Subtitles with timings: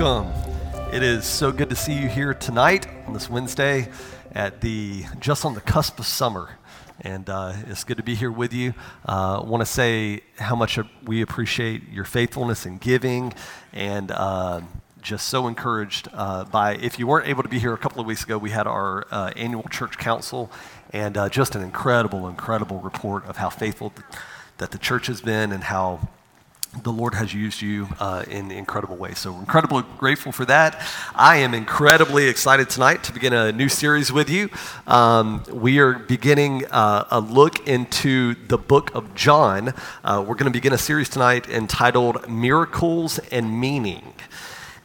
[0.00, 0.32] welcome.
[0.94, 3.90] It is so good to see you here tonight on this Wednesday
[4.32, 6.56] at the just on the cusp of summer.
[7.02, 8.72] And uh, it's good to be here with you.
[9.04, 13.34] I uh, want to say how much we appreciate your faithfulness in giving
[13.74, 14.62] and uh,
[15.02, 18.06] just so encouraged uh, by, if you weren't able to be here a couple of
[18.06, 20.50] weeks ago, we had our uh, annual church council
[20.94, 23.92] and uh, just an incredible, incredible report of how faithful
[24.56, 26.08] that the church has been and how
[26.82, 29.18] the Lord has used you uh, in incredible ways.
[29.18, 30.80] So, incredibly grateful for that.
[31.14, 34.50] I am incredibly excited tonight to begin a new series with you.
[34.86, 39.74] Um, we are beginning uh, a look into the book of John.
[40.04, 44.14] Uh, we're going to begin a series tonight entitled Miracles and Meaning.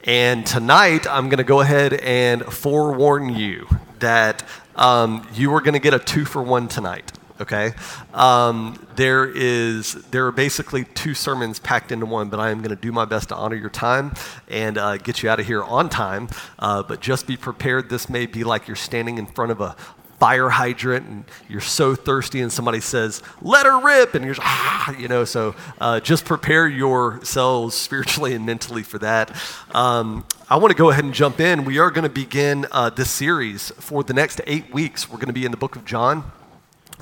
[0.04, 3.68] And tonight, I'm going to go ahead and forewarn you
[4.00, 4.44] that
[4.76, 7.74] um, you are going to get a two for one tonight okay?
[8.14, 12.76] Um, there is there are basically two sermons packed into one but i am going
[12.76, 14.14] to do my best to honor your time
[14.48, 16.30] and uh, get you out of here on time.
[16.60, 17.90] Uh, but just be prepared.
[17.90, 19.76] This may be like you're standing in front of a
[20.20, 24.48] fire hydrant and you're so thirsty and somebody says let her rip and you're just,
[24.48, 25.26] ah you know?
[25.26, 29.36] So uh, just prepare yourselves spiritually and mentally for that.
[29.72, 31.66] Um, i want to go ahead and jump in.
[31.66, 35.10] We are going to begin uh, this series for the next eight weeks.
[35.10, 36.32] We're going to be in the book of john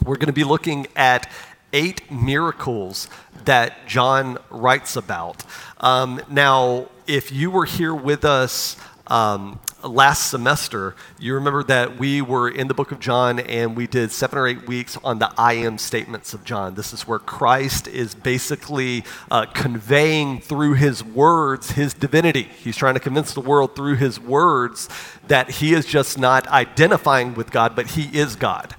[0.04, 1.30] we're going to be looking at
[1.74, 3.08] eight miracles
[3.46, 5.44] that John writes about.
[5.80, 8.78] Um, now, if you were here with us
[9.08, 13.86] um, last semester, you remember that we were in the book of John and we
[13.86, 16.76] did seven or eight weeks on the I am statements of John.
[16.76, 22.44] This is where Christ is basically uh, conveying through his words his divinity.
[22.44, 24.88] He's trying to convince the world through his words
[25.28, 28.76] that he is just not identifying with God, but he is God.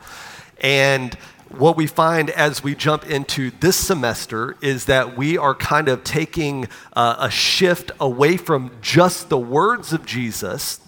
[0.65, 1.13] And
[1.51, 6.03] what we find as we jump into this semester is that we are kind of
[6.05, 10.81] taking uh, a shift away from just the words of Jesus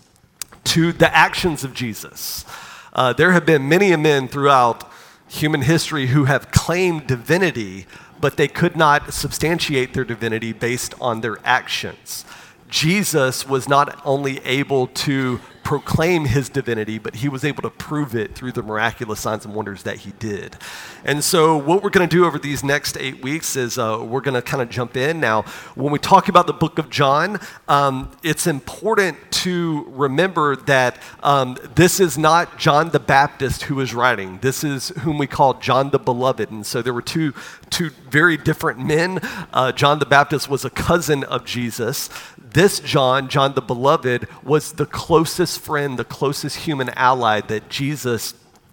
[0.65, 2.47] to the actions of Jesus.
[2.95, 4.91] Uh, there have been many men throughout
[5.29, 7.87] human history who have claimed divinity,
[8.19, 12.25] but they could not substantiate their divinity based on their actions.
[12.71, 18.15] Jesus was not only able to proclaim his divinity, but he was able to prove
[18.15, 20.57] it through the miraculous signs and wonders that he did.
[21.05, 24.21] And so, what we're going to do over these next eight weeks is uh, we're
[24.21, 25.19] going to kind of jump in.
[25.19, 25.43] Now,
[25.75, 31.59] when we talk about the book of John, um, it's important to remember that um,
[31.75, 34.39] this is not John the Baptist who is writing.
[34.43, 36.49] This is whom we call John the Beloved.
[36.49, 37.35] And so, there were two,
[37.71, 39.19] two very different men.
[39.53, 42.09] Uh, John the Baptist was a cousin of Jesus.
[42.57, 48.33] This John, John the Beloved, was the closest friend, the closest human ally that Jesus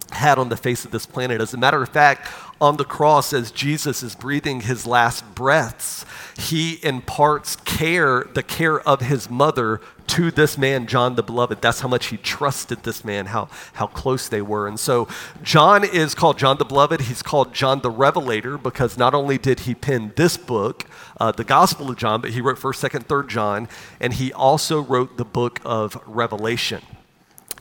[0.09, 1.41] had on the face of this planet.
[1.41, 2.31] As a matter of fact,
[2.63, 6.06] on the cross, as Jesus is breathing his last breaths,
[6.38, 11.62] he imparts care, the care of his mother, to this man, John the Beloved.
[11.62, 14.66] That's how much he trusted this man, how, how close they were.
[14.66, 15.09] And so
[15.41, 17.02] John is called John the Beloved.
[17.02, 20.85] He's called John the Revelator because not only did he pen this book,
[21.19, 23.68] uh, the Gospel of John, but he wrote 1st, 2nd, 3rd John,
[24.00, 26.81] and he also wrote the book of Revelation.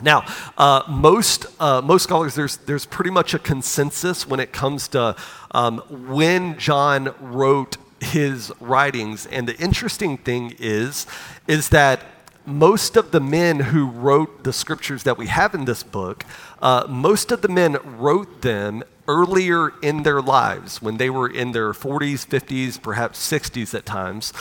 [0.03, 0.27] Now,
[0.59, 5.17] uh, most, uh, most scholars, there's, there's pretty much a consensus when it comes to
[5.53, 9.27] um, when John wrote his writings.
[9.27, 11.07] And the interesting thing is,
[11.47, 12.03] is that
[12.45, 16.25] most of the men who wrote the scriptures that we have in this book,
[16.61, 21.53] uh, most of the men wrote them earlier in their lives when they were in
[21.53, 24.33] their 40s, 50s, perhaps 60s at times.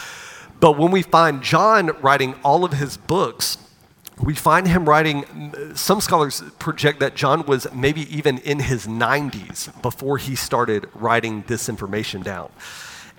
[0.60, 3.58] But when we find John writing all of his books,
[4.24, 9.82] we find him writing, some scholars project that John was maybe even in his 90s
[9.82, 12.52] before he started writing this information down.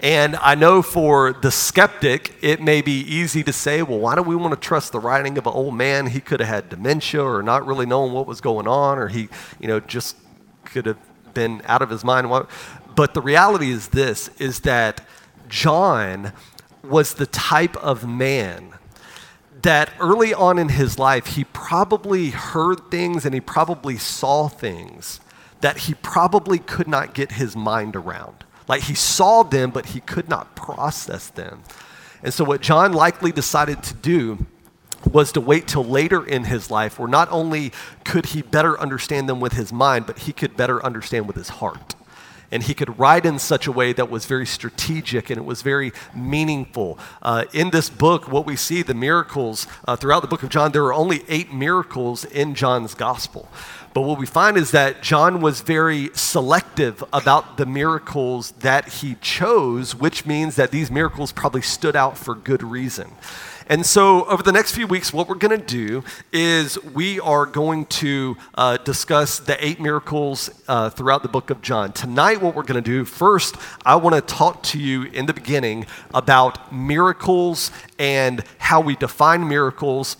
[0.00, 4.22] And I know for the skeptic, it may be easy to say, well, why do
[4.22, 6.06] we want to trust the writing of an old man?
[6.06, 9.28] He could have had dementia or not really knowing what was going on, or he,
[9.60, 10.16] you know, just
[10.64, 10.98] could have
[11.34, 12.28] been out of his mind.
[12.96, 15.06] But the reality is this is that
[15.48, 16.32] John
[16.82, 18.74] was the type of man
[19.62, 25.20] that early on in his life, he probably heard things and he probably saw things
[25.60, 28.44] that he probably could not get his mind around.
[28.68, 31.62] Like he saw them, but he could not process them.
[32.22, 34.46] And so, what John likely decided to do
[35.10, 37.72] was to wait till later in his life, where not only
[38.04, 41.48] could he better understand them with his mind, but he could better understand with his
[41.48, 41.94] heart.
[42.52, 45.62] And he could write in such a way that was very strategic and it was
[45.62, 46.98] very meaningful.
[47.20, 50.70] Uh, in this book, what we see, the miracles uh, throughout the book of John,
[50.70, 53.48] there are only eight miracles in John's gospel.
[53.94, 59.16] But what we find is that John was very selective about the miracles that he
[59.16, 63.12] chose, which means that these miracles probably stood out for good reason.
[63.68, 67.46] And so, over the next few weeks, what we're going to do is we are
[67.46, 71.92] going to uh, discuss the eight miracles uh, throughout the book of John.
[71.92, 75.34] Tonight, what we're going to do first, I want to talk to you in the
[75.34, 80.16] beginning about miracles and how we define miracles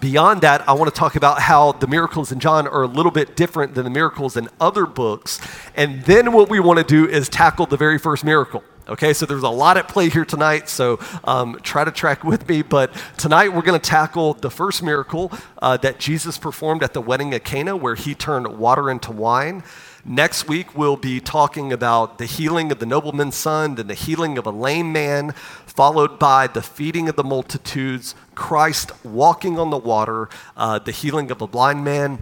[0.00, 3.12] Beyond that, I want to talk about how the miracles in John are a little
[3.12, 5.38] bit different than the miracles in other books.
[5.76, 8.64] And then what we want to do is tackle the very first miracle.
[8.86, 12.46] Okay, so there's a lot at play here tonight, so um, try to track with
[12.46, 12.60] me.
[12.60, 15.32] But tonight we're going to tackle the first miracle
[15.62, 19.62] uh, that Jesus performed at the wedding at Cana, where he turned water into wine.
[20.04, 24.36] Next week, we'll be talking about the healing of the nobleman's son, then the healing
[24.36, 25.32] of a lame man,
[25.64, 30.28] followed by the feeding of the multitudes, Christ walking on the water,
[30.58, 32.18] uh, the healing of a blind man,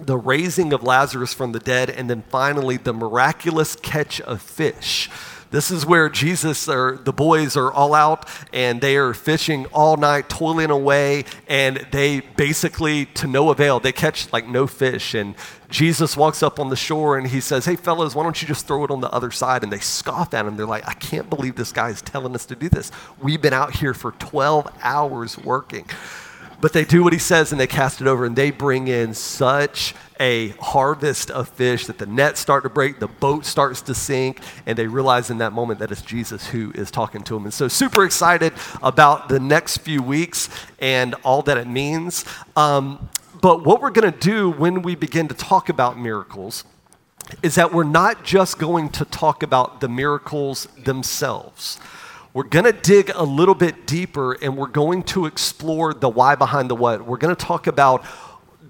[0.00, 5.10] the raising of Lazarus from the dead, and then finally the miraculous catch of fish.
[5.50, 9.96] This is where Jesus or the boys are all out and they are fishing all
[9.96, 15.12] night, toiling away, and they basically, to no avail, they catch like no fish.
[15.14, 15.34] And
[15.68, 18.66] Jesus walks up on the shore and he says, Hey, fellas, why don't you just
[18.66, 19.64] throw it on the other side?
[19.64, 20.56] And they scoff at him.
[20.56, 22.92] They're like, I can't believe this guy is telling us to do this.
[23.20, 25.86] We've been out here for 12 hours working.
[26.60, 29.14] But they do what he says and they cast it over and they bring in
[29.14, 33.94] such a harvest of fish that the nets start to break, the boat starts to
[33.94, 37.44] sink, and they realize in that moment that it's Jesus who is talking to them.
[37.44, 38.52] And so, super excited
[38.82, 42.26] about the next few weeks and all that it means.
[42.54, 43.08] Um,
[43.40, 46.64] but what we're going to do when we begin to talk about miracles
[47.42, 51.78] is that we're not just going to talk about the miracles themselves
[52.32, 56.36] we're going to dig a little bit deeper and we're going to explore the why
[56.36, 57.04] behind the what.
[57.04, 58.04] We're going to talk about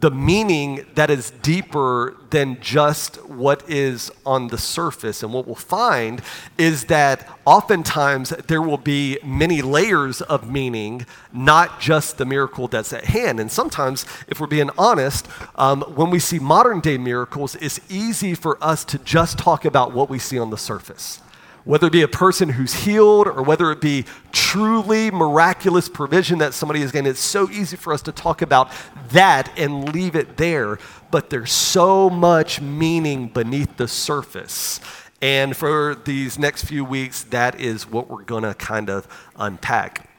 [0.01, 5.23] the meaning that is deeper than just what is on the surface.
[5.23, 6.23] And what we'll find
[6.57, 12.95] is that oftentimes there will be many layers of meaning, not just the miracle that's
[12.95, 13.41] at hand.
[13.41, 15.27] And sometimes, if we're being honest,
[15.57, 19.93] um, when we see modern day miracles, it's easy for us to just talk about
[19.93, 21.21] what we see on the surface
[21.65, 26.55] whether it be a person who's healed or whether it be truly miraculous provision that
[26.55, 27.11] somebody is getting.
[27.11, 28.71] It's so easy for us to talk about
[29.11, 30.79] that and leave it there,
[31.11, 34.81] but there's so much meaning beneath the surface.
[35.23, 40.10] And for these next few weeks, that is what we're going to kind of unpack.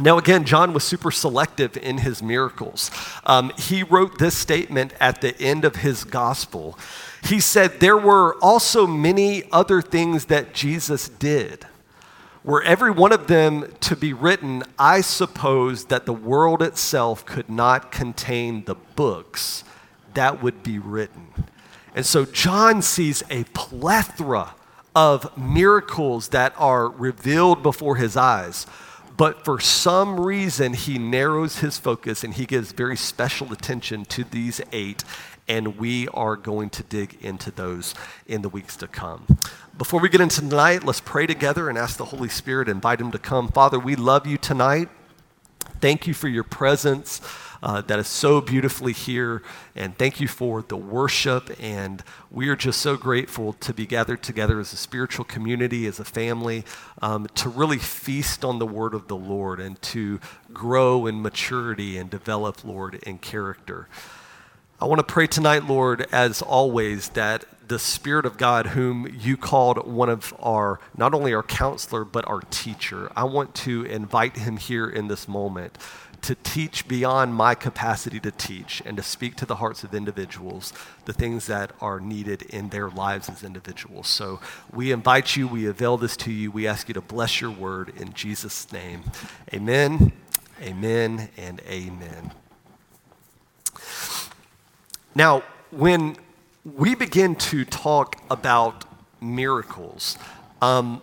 [0.00, 2.90] Now, again, John was super selective in his miracles.
[3.24, 6.76] Um, he wrote this statement at the end of his gospel.
[7.22, 11.66] He said, There were also many other things that Jesus did.
[12.42, 17.48] Were every one of them to be written, I suppose that the world itself could
[17.48, 19.64] not contain the books
[20.14, 21.28] that would be written.
[21.94, 24.54] And so John sees a plethora
[24.94, 28.66] of miracles that are revealed before his eyes
[29.16, 34.24] but for some reason, he narrows his focus and he gives very special attention to
[34.24, 35.04] these eight.
[35.46, 37.94] And we are going to dig into those
[38.26, 39.26] in the weeks to come.
[39.76, 43.10] Before we get into tonight, let's pray together and ask the Holy Spirit, invite him
[43.10, 43.48] to come.
[43.48, 44.88] Father, we love you tonight.
[45.80, 47.20] Thank you for your presence
[47.64, 49.42] uh, that is so beautifully here.
[49.74, 51.50] And thank you for the worship.
[51.58, 55.98] And we are just so grateful to be gathered together as a spiritual community, as
[55.98, 56.64] a family,
[57.00, 60.20] um, to really feast on the word of the Lord and to
[60.52, 63.88] grow in maturity and develop, Lord, in character.
[64.78, 69.38] I want to pray tonight, Lord, as always, that the Spirit of God, whom you
[69.38, 74.36] called one of our, not only our counselor, but our teacher, I want to invite
[74.36, 75.78] him here in this moment
[76.24, 80.72] to teach beyond my capacity to teach and to speak to the hearts of individuals
[81.04, 84.08] the things that are needed in their lives as individuals.
[84.08, 84.40] So
[84.72, 86.50] we invite you, we avail this to you.
[86.50, 89.04] We ask you to bless your word in Jesus' name.
[89.52, 90.12] Amen,
[90.62, 92.32] amen, and amen.
[95.14, 96.16] Now, when
[96.64, 98.84] we begin to talk about
[99.20, 100.16] miracles,
[100.62, 101.02] um,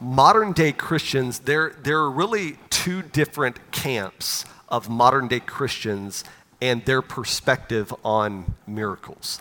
[0.00, 6.24] modern day Christians, there, there are really two different camps of modern day Christians
[6.60, 9.40] and their perspective on miracles.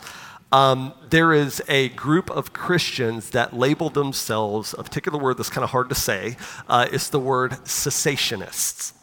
[0.51, 5.63] Um, there is a group of Christians that label themselves, a particular word that's kind
[5.63, 6.37] of hard to say,
[6.69, 8.93] uh, it's the word cessationists.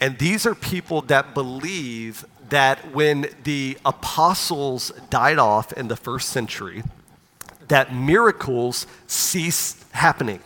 [0.00, 6.28] And these are people that believe that when the apostles died off in the first
[6.28, 6.82] century,
[7.68, 10.40] that miracles ceased happening.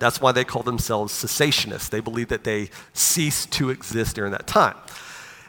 [0.00, 1.90] That's why they call themselves cessationists.
[1.90, 4.74] They believe that they ceased to exist during that time.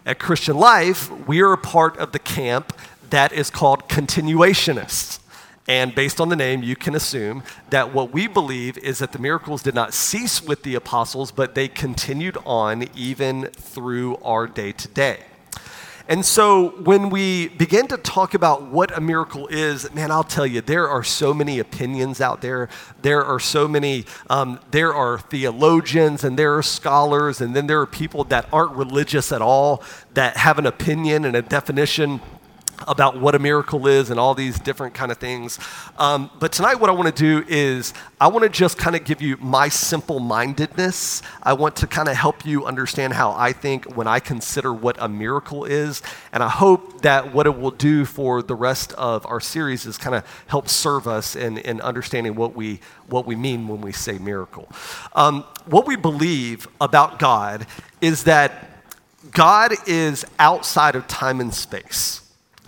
[0.06, 2.74] At Christian Life, we are a part of the camp
[3.10, 5.20] that is called continuationists.
[5.68, 9.20] And based on the name, you can assume that what we believe is that the
[9.20, 14.74] miracles did not cease with the apostles, but they continued on even through our day
[14.74, 15.20] to day.
[16.08, 20.46] And so when we begin to talk about what a miracle is, man, I'll tell
[20.46, 22.70] you, there are so many opinions out there.
[23.02, 27.80] There are so many, um, there are theologians and there are scholars, and then there
[27.80, 32.22] are people that aren't religious at all that have an opinion and a definition
[32.88, 35.60] about what a miracle is and all these different kind of things.
[35.98, 39.04] Um, but tonight, what I want to do is I want to just kind of
[39.04, 41.22] give you my simple mindedness.
[41.44, 44.98] I want to kind of help you understand how I think when I consider what
[45.00, 46.02] a miracle is.
[46.32, 49.98] And I hope that what it will do for the rest of our series is
[49.98, 53.92] kind of help serve us in, in understanding what we, what we mean when we
[53.92, 54.68] say miracle.
[55.14, 57.66] Um, what we believe about God
[58.02, 58.70] is that
[59.32, 62.22] God is outside of time and space.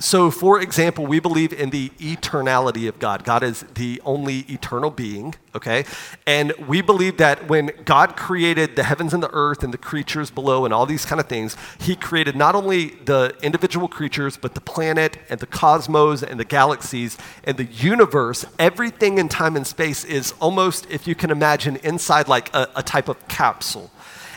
[0.03, 3.23] So, for example, we believe in the eternality of God.
[3.23, 5.85] God is the only eternal being, okay?
[6.27, 10.29] And we believe that when God created the heavens and the earth and the creatures
[10.29, 14.55] below and all these kind of things, He created not only the individual creatures, but
[14.55, 18.45] the planet and the cosmos and the galaxies and the universe.
[18.59, 22.83] Everything in time and space is almost, if you can imagine, inside like a, a
[22.83, 23.89] type of capsule.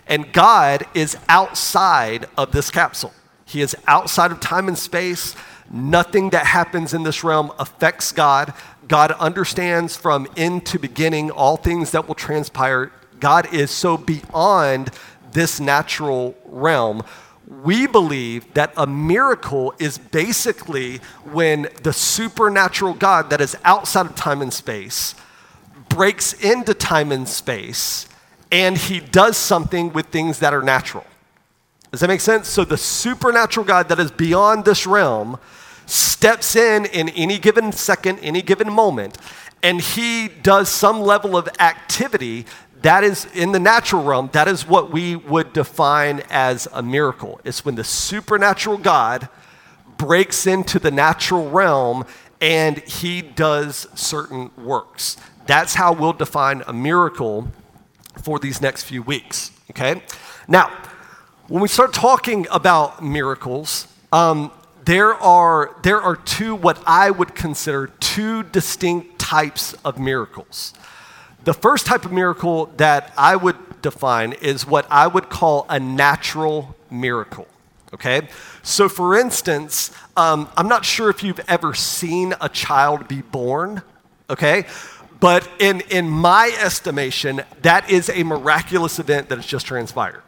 [0.06, 3.12] And God is outside of this capsule.
[3.46, 5.34] He is outside of time and space.
[5.70, 8.54] Nothing that happens in this realm affects God.
[8.88, 12.92] God understands from end to beginning all things that will transpire.
[13.18, 14.90] God is so beyond
[15.32, 17.02] this natural realm.
[17.62, 24.16] We believe that a miracle is basically when the supernatural God that is outside of
[24.16, 25.14] time and space
[25.88, 28.08] breaks into time and space
[28.50, 31.04] and he does something with things that are natural.
[31.90, 32.48] Does that make sense?
[32.48, 35.38] So the supernatural God that is beyond this realm
[35.86, 39.18] steps in in any given second, any given moment,
[39.62, 42.46] and he does some level of activity
[42.82, 44.30] that is in the natural realm.
[44.32, 47.40] That is what we would define as a miracle.
[47.44, 49.28] It's when the supernatural God
[49.96, 52.04] breaks into the natural realm
[52.40, 55.16] and he does certain works.
[55.46, 57.48] That's how we'll define a miracle
[58.22, 59.52] for these next few weeks.
[59.70, 60.02] Okay?
[60.46, 60.70] Now,
[61.48, 64.50] when we start talking about miracles, um,
[64.86, 70.74] there are, there are two, what I would consider two distinct types of miracles.
[71.44, 75.80] The first type of miracle that I would define is what I would call a
[75.80, 77.48] natural miracle.
[77.92, 78.28] Okay?
[78.62, 83.82] So, for instance, um, I'm not sure if you've ever seen a child be born,
[84.30, 84.66] okay?
[85.18, 90.22] But in, in my estimation, that is a miraculous event that has just transpired.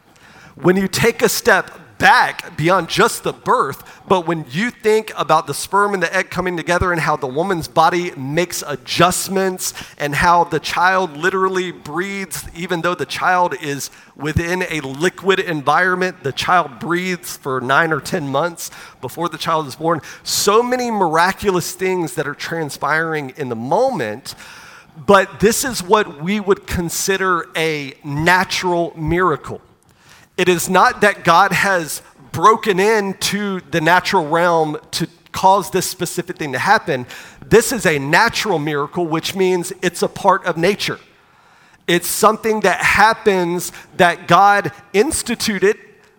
[0.56, 5.46] When you take a step back beyond just the birth, but when you think about
[5.46, 10.14] the sperm and the egg coming together and how the woman's body makes adjustments and
[10.14, 16.32] how the child literally breathes, even though the child is within a liquid environment, the
[16.32, 20.00] child breathes for nine or 10 months before the child is born.
[20.22, 24.34] So many miraculous things that are transpiring in the moment.
[24.96, 29.60] But this is what we would consider a natural miracle.
[30.38, 36.36] It is not that God has broken into the natural realm to cause this specific
[36.36, 37.06] thing to happen.
[37.44, 41.00] This is a natural miracle, which means it's a part of nature.
[41.88, 45.76] It's something that happens that God instituted,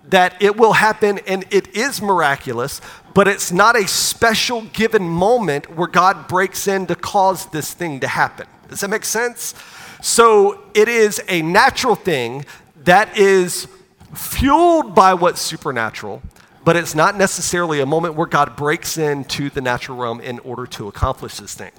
[0.09, 2.81] that it will happen, and it is miraculous,
[3.13, 8.01] but it's not a special given moment where God breaks in to cause this thing
[8.01, 8.47] to happen.
[8.67, 9.55] Does that make sense?
[10.01, 12.45] So it is a natural thing
[12.83, 13.67] that is
[14.13, 16.21] fueled by what's supernatural,
[16.63, 20.65] but it's not necessarily a moment where God breaks into the natural realm in order
[20.67, 21.71] to accomplish this thing.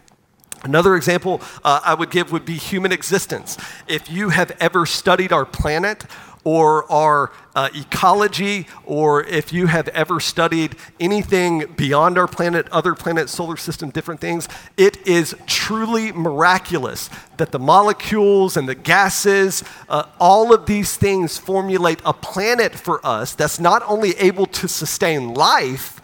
[0.62, 3.56] Another example uh, I would give would be human existence.
[3.88, 6.04] If you have ever studied our planet
[6.44, 12.94] or our uh, ecology, or if you have ever studied anything beyond our planet, other
[12.94, 19.62] planets, solar system, different things, it is truly miraculous that the molecules and the gases,
[19.88, 24.68] uh, all of these things formulate a planet for us that's not only able to
[24.68, 26.00] sustain life,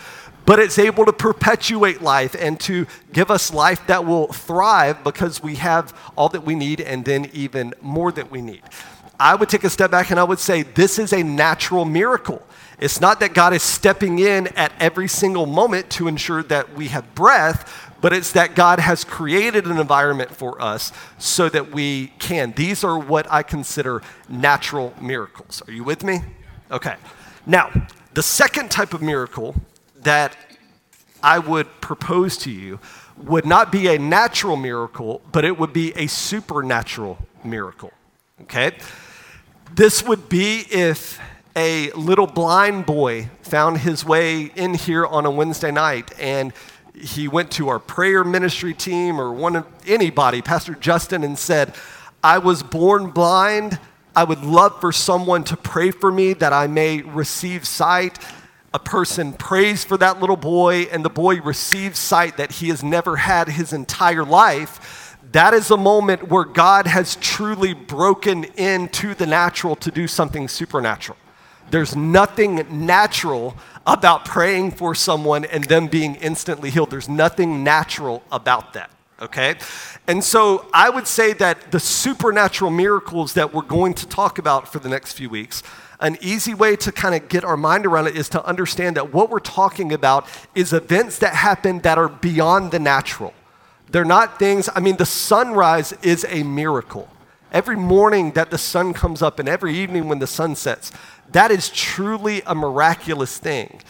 [0.47, 5.43] but it's able to perpetuate life and to give us life that will thrive because
[5.43, 8.62] we have all that we need and then even more that we need.
[9.18, 12.42] I would take a step back and I would say this is a natural miracle.
[12.78, 16.88] It's not that God is stepping in at every single moment to ensure that we
[16.88, 22.08] have breath, but it's that God has created an environment for us so that we
[22.18, 22.52] can.
[22.52, 25.62] These are what I consider natural miracles.
[25.66, 26.20] Are you with me?
[26.70, 26.96] Okay.
[27.46, 27.70] Now,
[28.12, 29.54] the second type of miracle
[30.00, 30.37] that
[31.23, 32.78] I would propose to you
[33.16, 37.92] would not be a natural miracle, but it would be a supernatural miracle.
[38.42, 38.73] Okay?
[39.75, 41.20] This would be if
[41.54, 46.52] a little blind boy found his way in here on a Wednesday night and
[46.94, 51.75] he went to our prayer ministry team or one of anybody, Pastor Justin, and said,
[52.23, 53.78] I was born blind.
[54.14, 58.18] I would love for someone to pray for me that I may receive sight.
[58.73, 62.82] A person prays for that little boy, and the boy receives sight that he has
[62.82, 65.05] never had his entire life.
[65.37, 70.49] That is a moment where God has truly broken into the natural to do something
[70.49, 71.19] supernatural.
[71.71, 73.55] There's nothing natural
[73.87, 76.90] about praying for someone and them being instantly healed.
[76.90, 78.90] There's nothing natural about that,
[79.21, 79.57] okay?
[80.07, 84.73] And so I would say that the supernatural miracles that we're going to talk about
[84.73, 85.62] for the next few weeks,
[86.00, 89.12] an easy way to kind of get our mind around it is to understand that
[89.12, 93.35] what we're talking about is events that happen that are beyond the natural.
[93.90, 97.09] They're not things, I mean, the sunrise is a miracle.
[97.52, 100.93] Every morning that the sun comes up and every evening when the sun sets,
[101.33, 103.81] that is truly a miraculous thing.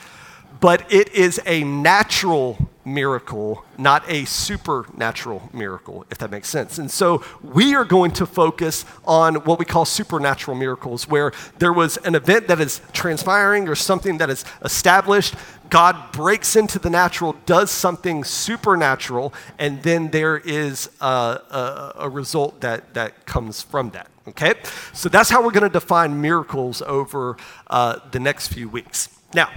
[0.61, 6.79] But it is a natural miracle, not a supernatural miracle, if that makes sense.
[6.79, 11.73] And so we are going to focus on what we call supernatural miracles, where there
[11.73, 15.35] was an event that is transpiring or something that is established.
[15.71, 22.09] God breaks into the natural, does something supernatural, and then there is a, a, a
[22.09, 24.09] result that, that comes from that.
[24.29, 24.55] Okay?
[24.93, 27.37] So that's how we're going to define miracles over
[27.69, 29.09] uh, the next few weeks.
[29.35, 29.51] Now,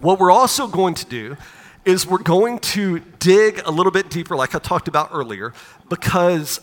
[0.00, 1.36] what we're also going to do
[1.84, 5.52] is we're going to dig a little bit deeper, like I talked about earlier,
[5.88, 6.60] because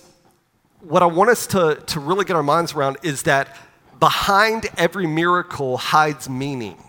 [0.82, 3.56] what I want us to, to really get our minds around is that
[4.00, 6.84] behind every miracle hides meaning.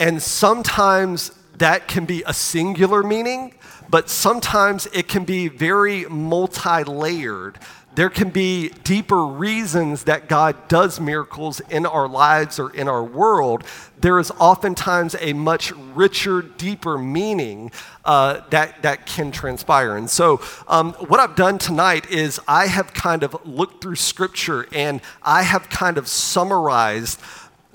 [0.00, 3.54] And sometimes that can be a singular meaning,
[3.90, 7.58] but sometimes it can be very multi layered
[7.98, 13.02] there can be deeper reasons that God does miracles in our lives or in our
[13.02, 13.64] world.
[14.00, 17.72] There is oftentimes a much richer, deeper meaning
[18.04, 19.96] uh, that, that can transpire.
[19.96, 24.68] And so, um, what I've done tonight is I have kind of looked through scripture
[24.72, 27.20] and I have kind of summarized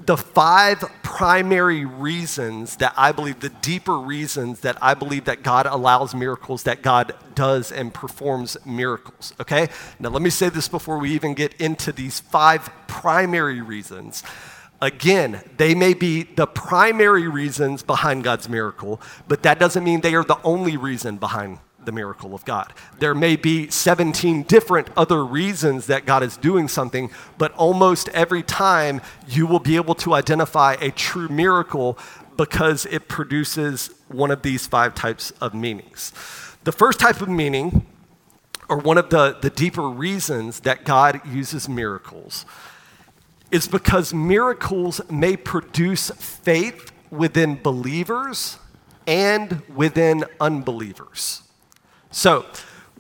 [0.06, 5.66] the five primary reasons that I believe, the deeper reasons that I believe that God
[5.66, 9.34] allows miracles, that God does and performs miracles.
[9.40, 9.70] Okay?
[10.00, 14.24] Now, let me say this before we even get into these five primary reasons.
[14.82, 20.16] Again, they may be the primary reasons behind God's miracle, but that doesn't mean they
[20.16, 22.74] are the only reason behind the miracle of God.
[23.00, 28.44] There may be 17 different other reasons that God is doing something, but almost every
[28.44, 31.98] time you will be able to identify a true miracle
[32.38, 36.12] because it produces one of these five types of meanings.
[36.64, 37.86] The first type of meaning,
[38.70, 42.46] or one of the, the deeper reasons that God uses miracles,
[43.52, 48.58] is because miracles may produce faith within believers
[49.06, 51.43] and within unbelievers.
[52.14, 52.46] So,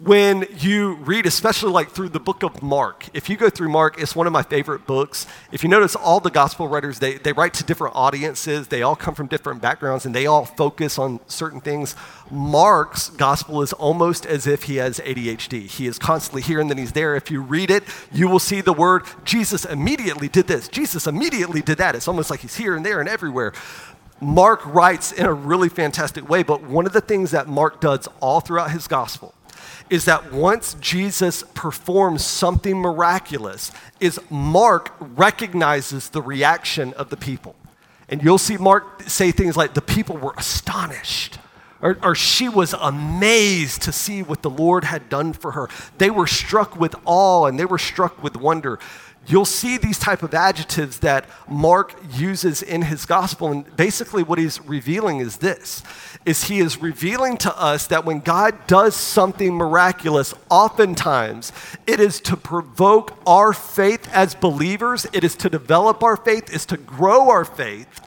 [0.01, 4.01] when you read, especially like through the book of Mark, if you go through Mark,
[4.01, 5.27] it's one of my favorite books.
[5.51, 8.95] If you notice, all the gospel writers, they, they write to different audiences, they all
[8.95, 11.95] come from different backgrounds, and they all focus on certain things.
[12.31, 15.67] Mark's gospel is almost as if he has ADHD.
[15.67, 17.15] He is constantly here and then he's there.
[17.15, 21.61] If you read it, you will see the word Jesus immediately did this, Jesus immediately
[21.61, 21.95] did that.
[21.95, 23.53] It's almost like he's here and there and everywhere.
[24.23, 28.07] Mark writes in a really fantastic way, but one of the things that Mark does
[28.19, 29.33] all throughout his gospel
[29.89, 37.55] is that once Jesus performs something miraculous, is Mark recognizes the reaction of the people.
[38.09, 41.39] And you'll see Mark say things like, the people were astonished.
[41.81, 45.67] Or, or, she was amazed to see what the Lord had done for her.
[45.97, 48.79] They were struck with awe and they were struck with wonder
[49.27, 54.37] you'll see these type of adjectives that mark uses in his gospel and basically what
[54.37, 55.83] he's revealing is this
[56.25, 61.51] is he is revealing to us that when god does something miraculous oftentimes
[61.87, 66.65] it is to provoke our faith as believers it is to develop our faith is
[66.65, 68.01] to grow our faith.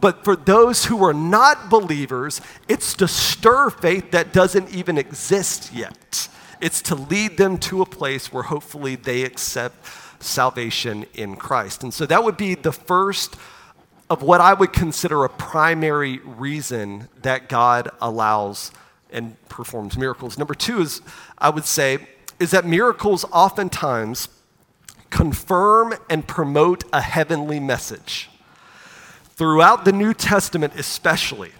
[0.00, 5.72] But for those who are not believers it's to stir faith that doesn't even exist
[5.72, 6.28] yet.
[6.60, 9.86] It's to lead them to a place where hopefully they accept
[10.20, 11.82] salvation in Christ.
[11.82, 13.36] And so that would be the first
[14.08, 18.72] of what I would consider a primary reason that God allows
[19.10, 20.38] and performs miracles.
[20.38, 21.00] Number two is,
[21.38, 22.06] I would say,
[22.38, 24.28] is that miracles oftentimes
[25.10, 28.30] confirm and promote a heavenly message.
[29.36, 31.52] Throughout the New Testament, especially,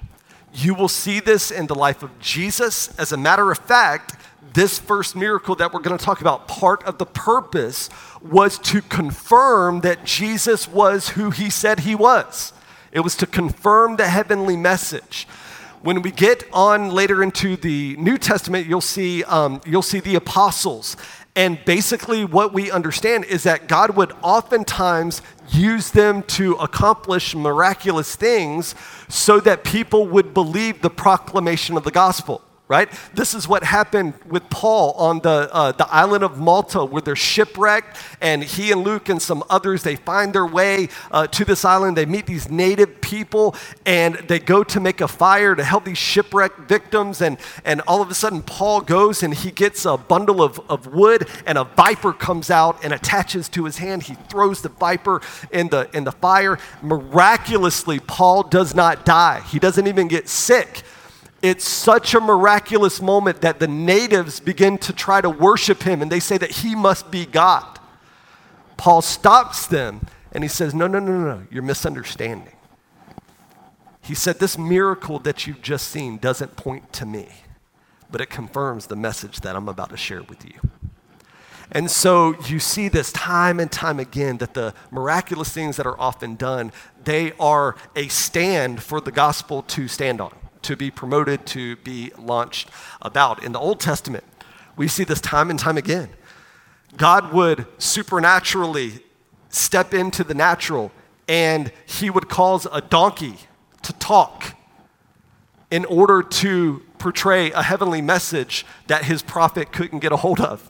[0.53, 2.97] You will see this in the life of Jesus.
[2.99, 4.17] As a matter of fact,
[4.53, 7.89] this first miracle that we're going to talk about, part of the purpose
[8.23, 12.53] was to confirm that Jesus was who he said he was.
[12.93, 15.29] It was to confirm the heavenly message.
[15.83, 20.17] When we get on later into the New Testament, you'll see, um, you'll see the
[20.17, 20.97] apostles.
[21.37, 28.17] And basically, what we understand is that God would oftentimes use them to accomplish miraculous
[28.17, 28.75] things
[29.09, 32.89] so that people would believe the proclamation of the gospel right?
[33.15, 37.17] This is what happened with Paul on the, uh, the island of Malta, where they're
[37.17, 41.65] shipwrecked, and he and Luke and some others, they find their way uh, to this
[41.65, 41.97] island.
[41.97, 45.99] They meet these native people, and they go to make a fire to help these
[45.99, 47.21] shipwrecked victims.
[47.21, 50.87] And, and all of a sudden, Paul goes and he gets a bundle of, of
[50.87, 54.05] wood, and a viper comes out and attaches to his hand.
[54.05, 56.57] He throws the viper in the, in the fire.
[56.83, 60.85] Miraculously, Paul does not die, he doesn't even get sick.
[61.43, 66.13] It's such a miraculous moment that the natives begin to try to worship him and
[66.13, 67.79] they say that he must be God.
[68.77, 72.55] Paul stops them and he says, No, no, no, no, you're misunderstanding.
[74.03, 77.29] He said, This miracle that you've just seen doesn't point to me,
[78.11, 80.61] but it confirms the message that I'm about to share with you.
[81.73, 85.99] And so you see this time and time again that the miraculous things that are
[85.99, 86.73] often done,
[87.05, 92.13] they are a stand for the gospel to stand on to be promoted, to be
[92.19, 92.69] launched
[93.03, 93.43] about.
[93.43, 94.25] In the Old Testament,
[94.77, 96.11] we see this time and time again.
[96.97, 99.01] God would supernaturally
[99.49, 100.93] step into the natural
[101.29, 103.37] and he would cause a donkey
[103.83, 104.57] to talk
[105.71, 110.69] in order to portray a heavenly message that his prophet couldn't get a hold of.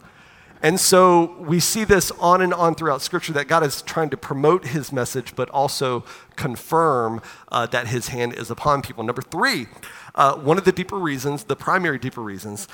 [0.62, 4.16] And so we see this on and on throughout Scripture that God is trying to
[4.16, 6.04] promote his message, but also
[6.36, 9.02] confirm uh, that his hand is upon people.
[9.02, 9.68] Number three,
[10.14, 12.68] uh, one of the deeper reasons, the primary deeper reasons,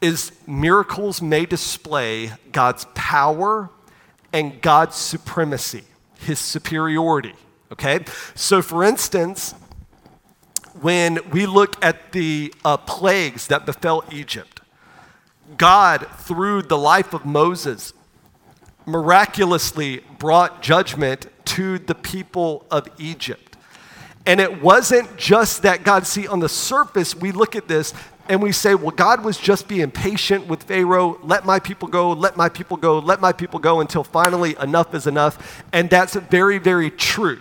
[0.00, 3.70] is miracles may display God's power
[4.32, 5.84] and God's supremacy,
[6.18, 7.34] his superiority.
[7.72, 8.04] Okay?
[8.34, 9.54] So, for instance,
[10.80, 14.57] when we look at the uh, plagues that befell Egypt,
[15.56, 17.92] God, through the life of Moses,
[18.86, 23.56] miraculously brought judgment to the people of Egypt.
[24.26, 27.94] And it wasn't just that God, see, on the surface, we look at this
[28.28, 31.18] and we say, well, God was just being patient with Pharaoh.
[31.22, 34.94] Let my people go, let my people go, let my people go until finally enough
[34.94, 35.64] is enough.
[35.72, 37.40] And that's very, very true.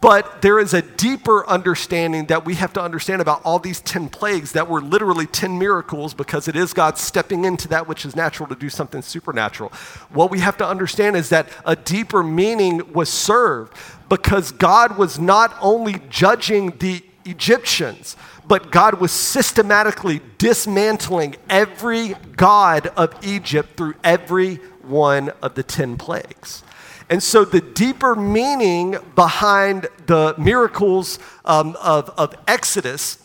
[0.00, 4.08] But there is a deeper understanding that we have to understand about all these 10
[4.08, 8.16] plagues that were literally 10 miracles because it is God stepping into that which is
[8.16, 9.70] natural to do something supernatural.
[10.10, 13.76] What we have to understand is that a deeper meaning was served
[14.08, 22.88] because God was not only judging the Egyptians, but God was systematically dismantling every god
[22.88, 26.62] of Egypt through every one of the 10 plagues.
[27.08, 33.18] And so, the deeper meaning behind the miracles um, of, of Exodus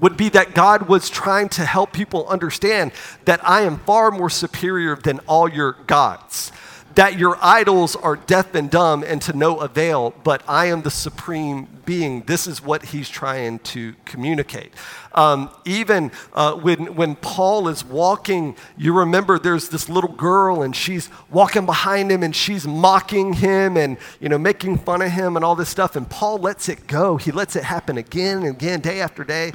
[0.00, 2.92] would be that God was trying to help people understand
[3.24, 6.52] that I am far more superior than all your gods
[6.94, 10.90] that your idols are deaf and dumb and to no avail, but I am the
[10.90, 12.22] supreme being.
[12.22, 14.72] This is what he's trying to communicate.
[15.14, 20.74] Um, even uh, when, when Paul is walking, you remember there's this little girl and
[20.74, 25.36] she's walking behind him and she's mocking him and you know making fun of him
[25.36, 25.96] and all this stuff.
[25.96, 27.16] And Paul lets it go.
[27.16, 29.52] He lets it happen again and again, day after day.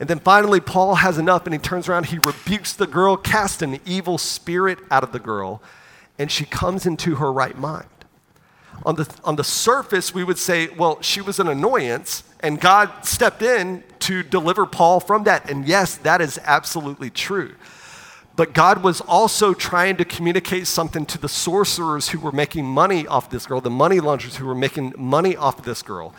[0.00, 3.62] And then finally, Paul has enough and he turns around, he rebukes the girl, casts
[3.62, 5.60] an evil spirit out of the girl
[6.18, 7.86] and she comes into her right mind.
[8.84, 13.04] On the, on the surface, we would say, well, she was an annoyance, and God
[13.04, 15.50] stepped in to deliver Paul from that.
[15.50, 17.54] And yes, that is absolutely true.
[18.36, 23.04] But God was also trying to communicate something to the sorcerers who were making money
[23.04, 26.14] off this girl, the money launderers who were making money off this girl,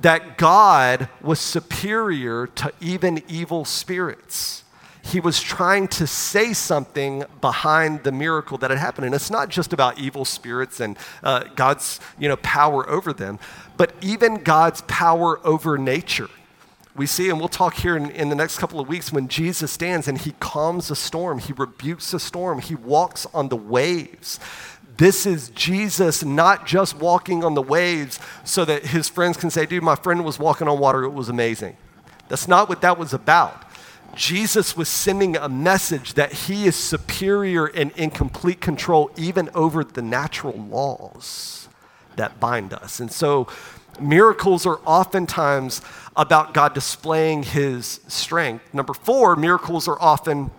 [0.00, 4.62] that God was superior to even evil spirits
[5.02, 9.06] he was trying to say something behind the miracle that had happened.
[9.06, 13.38] And it's not just about evil spirits and uh, God's you know, power over them,
[13.76, 16.28] but even God's power over nature.
[16.94, 19.70] We see, and we'll talk here in, in the next couple of weeks, when Jesus
[19.70, 24.40] stands and he calms a storm, he rebukes a storm, he walks on the waves.
[24.96, 29.64] This is Jesus not just walking on the waves so that his friends can say,
[29.64, 31.76] dude, my friend was walking on water, it was amazing.
[32.28, 33.62] That's not what that was about.
[34.14, 39.84] Jesus was sending a message that he is superior and in complete control even over
[39.84, 41.68] the natural laws
[42.16, 42.98] that bind us.
[42.98, 43.46] And so
[44.00, 45.80] Miracles are oftentimes
[46.16, 48.72] about God displaying his strength.
[48.72, 50.50] Number four, miracles are often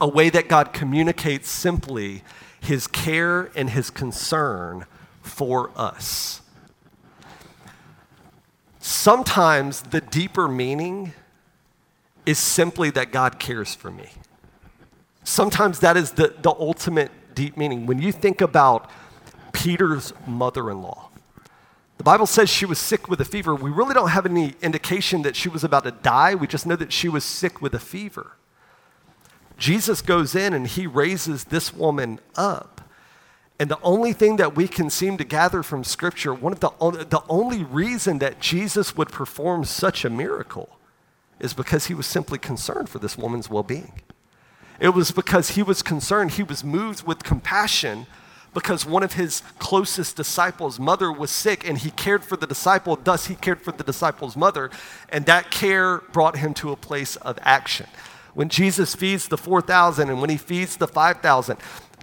[0.00, 2.22] a way that God communicates simply
[2.60, 4.86] his care and his concern
[5.22, 6.40] for us.
[8.80, 11.12] Sometimes the deeper meaning
[12.26, 14.08] is simply that God cares for me.
[15.24, 17.86] Sometimes that is the, the ultimate deep meaning.
[17.86, 18.90] When you think about
[19.52, 21.08] Peter's mother in law,
[21.96, 23.54] the Bible says she was sick with a fever.
[23.54, 26.34] We really don't have any indication that she was about to die.
[26.34, 28.32] We just know that she was sick with a fever.
[29.56, 32.80] Jesus goes in and he raises this woman up.
[33.60, 36.70] And the only thing that we can seem to gather from Scripture, one of the,
[37.08, 40.73] the only reason that Jesus would perform such a miracle
[41.40, 44.00] is because he was simply concerned for this woman's well being.
[44.80, 48.06] It was because he was concerned, he was moved with compassion
[48.54, 52.96] because one of his closest disciples' mother was sick and he cared for the disciple,
[52.96, 54.70] thus, he cared for the disciple's mother,
[55.08, 57.86] and that care brought him to a place of action.
[58.34, 61.56] When Jesus feeds the 4,000 and when he feeds the 5,000,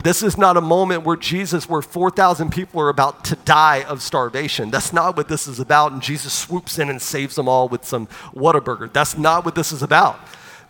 [0.04, 4.02] this is not a moment where Jesus, where 4,000 people are about to die of
[4.02, 4.72] starvation.
[4.72, 5.91] That's not what this is about.
[5.91, 8.91] And Jesus swoops in and saves them all with some Whataburger.
[8.91, 10.20] That's not what this is about.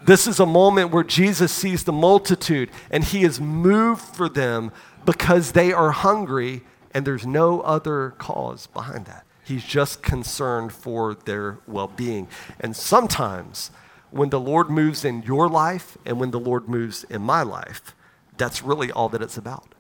[0.04, 4.72] This is a moment where Jesus sees the multitude and he is moved for them
[5.06, 9.26] because they are hungry and there's no other cause behind that.
[9.46, 12.28] He's just concerned for their well being.
[12.60, 13.72] And sometimes
[14.12, 17.96] when the Lord moves in your life and when the Lord moves in my life,
[18.38, 19.74] that's really all that it's about.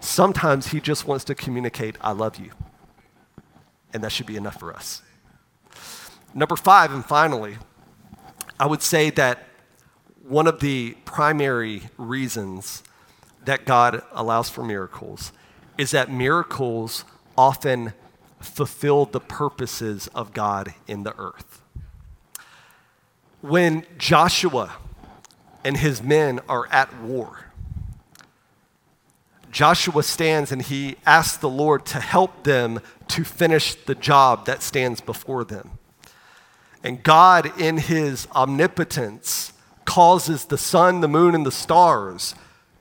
[0.00, 2.50] Sometimes He just wants to communicate, I love you.
[3.92, 5.02] And that should be enough for us.
[6.34, 7.58] Number five, and finally,
[8.58, 9.46] I would say that
[10.26, 12.82] one of the primary reasons
[13.44, 15.32] that God allows for miracles
[15.76, 17.04] is that miracles
[17.36, 17.92] often
[18.40, 21.51] fulfill the purposes of God in the earth.
[23.42, 24.72] When Joshua
[25.64, 27.46] and his men are at war,
[29.50, 34.62] Joshua stands and he asks the Lord to help them to finish the job that
[34.62, 35.72] stands before them.
[36.82, 39.52] And God, in his omnipotence,
[39.84, 42.34] causes the sun, the moon, and the stars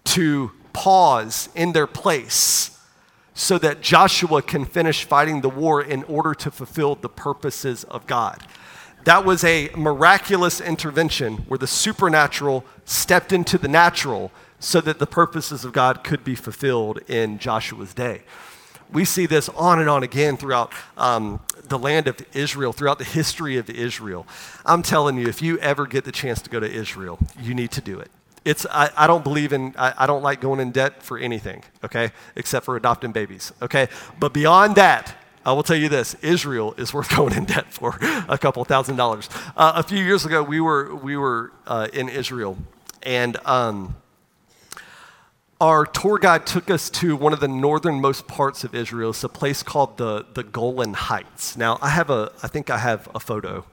[0.05, 2.79] to pause in their place
[3.33, 8.07] so that Joshua can finish fighting the war in order to fulfill the purposes of
[8.07, 8.41] God.
[9.05, 15.07] That was a miraculous intervention where the supernatural stepped into the natural so that the
[15.07, 18.21] purposes of God could be fulfilled in Joshua's day.
[18.91, 23.05] We see this on and on again throughout um, the land of Israel, throughout the
[23.05, 24.27] history of Israel.
[24.65, 27.71] I'm telling you, if you ever get the chance to go to Israel, you need
[27.71, 28.11] to do it.
[28.43, 31.63] It's, I, I don't believe in, I, I don't like going in debt for anything,
[31.83, 33.87] okay, except for adopting babies, okay?
[34.19, 37.97] But beyond that, I will tell you this Israel is worth going in debt for
[38.27, 39.29] a couple thousand dollars.
[39.57, 42.57] Uh, a few years ago, we were, we were uh, in Israel,
[43.03, 43.95] and um,
[45.59, 49.11] our tour guide took us to one of the northernmost parts of Israel.
[49.11, 51.57] It's a place called the, the Golan Heights.
[51.57, 53.65] Now, I have a, I think I have a photo.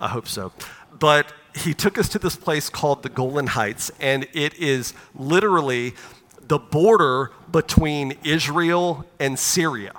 [0.00, 0.52] I hope so.
[0.96, 5.94] But he took us to this place called the Golan Heights, and it is literally
[6.40, 9.92] the border between Israel and Syria.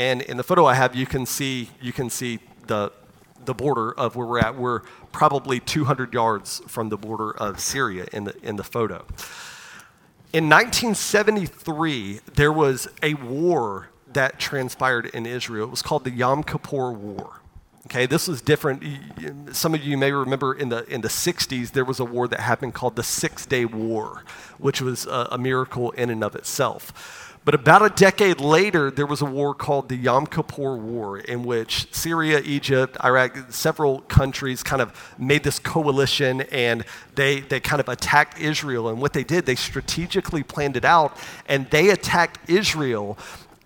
[0.00, 2.90] And in the photo I have, you can see, you can see the,
[3.44, 4.56] the border of where we're at.
[4.56, 4.80] We're
[5.12, 9.04] probably 200 yards from the border of Syria in the, in the photo.
[10.32, 15.66] In 1973, there was a war that transpired in Israel.
[15.66, 17.42] It was called the Yom Kippur War.
[17.84, 18.82] Okay, this was different.
[19.52, 22.40] Some of you may remember in the, in the 60s, there was a war that
[22.40, 24.24] happened called the Six Day War,
[24.56, 27.29] which was a, a miracle in and of itself.
[27.42, 31.42] But about a decade later, there was a war called the Yom Kippur War, in
[31.42, 37.80] which Syria, Egypt, Iraq, several countries kind of made this coalition and they, they kind
[37.80, 38.90] of attacked Israel.
[38.90, 43.16] And what they did, they strategically planned it out and they attacked Israel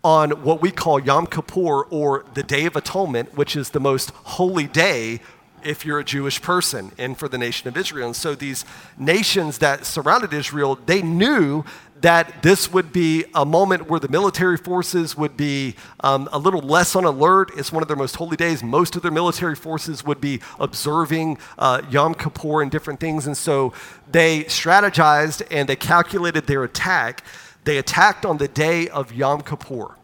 [0.04, 4.10] on what we call Yom Kippur or the Day of Atonement, which is the most
[4.10, 5.20] holy day
[5.64, 8.06] if you're a Jewish person and for the nation of Israel.
[8.06, 8.64] And so these
[8.98, 11.64] nations that surrounded Israel, they knew
[12.04, 16.60] that this would be a moment where the military forces would be um, a little
[16.60, 17.50] less on alert.
[17.56, 18.62] It's one of their most holy days.
[18.62, 23.26] Most of their military forces would be observing uh, Yom Kippur and different things.
[23.26, 23.72] And so
[24.10, 27.24] they strategized and they calculated their attack.
[27.64, 29.96] They attacked on the day of Yom Kippur.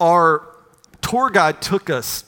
[0.00, 0.48] Our
[1.00, 2.24] tour guide took us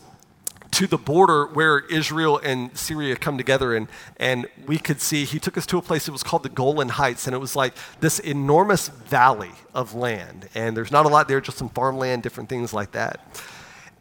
[0.76, 3.74] to the border where Israel and Syria come together.
[3.74, 6.50] And, and we could see, he took us to a place that was called the
[6.50, 7.26] Golan Heights.
[7.26, 10.50] And it was like this enormous valley of land.
[10.54, 13.20] And there's not a lot there, just some farmland, different things like that.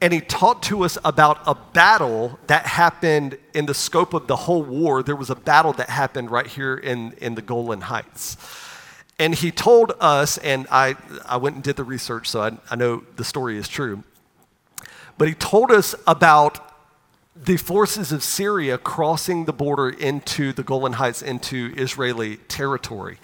[0.01, 4.35] and he talked to us about a battle that happened in the scope of the
[4.35, 5.01] whole war.
[5.01, 8.37] There was a battle that happened right here in, in the Golan Heights.
[9.17, 12.75] And he told us, and I, I went and did the research, so I, I
[12.75, 14.03] know the story is true.
[15.17, 16.64] But he told us about
[17.35, 23.19] the forces of Syria crossing the border into the Golan Heights, into Israeli territory.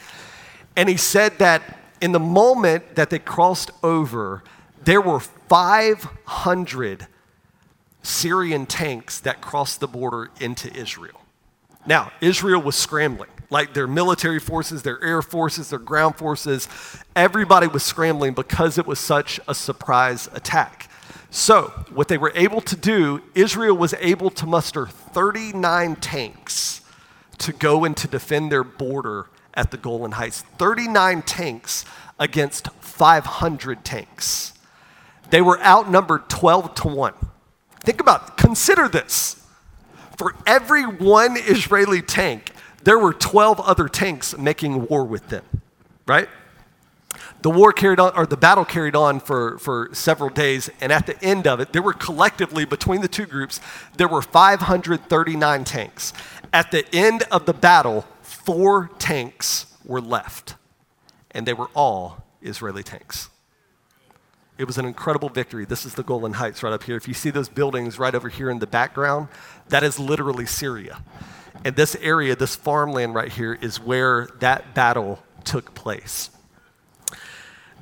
[0.76, 4.44] And he said that in the moment that they crossed over,
[4.84, 7.08] there were 500
[8.04, 11.22] Syrian tanks that crossed the border into Israel.
[11.86, 13.30] Now, Israel was scrambling.
[13.50, 16.68] Like their military forces, their air forces, their ground forces,
[17.16, 20.90] everybody was scrambling because it was such a surprise attack.
[21.34, 26.82] So, what they were able to do, Israel was able to muster 39 tanks
[27.38, 30.42] to go and to defend their border at the Golan Heights.
[30.58, 31.86] 39 tanks
[32.20, 34.54] against 500 tanks.
[35.30, 37.14] They were outnumbered 12 to 1.
[37.80, 38.38] Think about.
[38.38, 39.42] Consider this.
[40.18, 42.52] For every one Israeli tank,
[42.84, 45.46] there were 12 other tanks making war with them,
[46.06, 46.28] right?
[47.42, 51.06] The war carried on, or the battle carried on for, for several days, and at
[51.08, 53.60] the end of it, there were collectively, between the two groups,
[53.98, 56.14] there were 539 tanks.
[56.54, 60.56] At the end of the battle, four tanks were left,
[61.32, 63.30] and they were all Israeli tanks.
[64.58, 65.66] It was an incredible victory.
[65.66, 66.96] This is the Golan Heights right up here.
[66.96, 69.28] If you see those buildings right over here in the background,
[69.70, 71.02] that is literally Syria.
[71.66, 76.30] And this area, this farmland right here, is where that battle took place.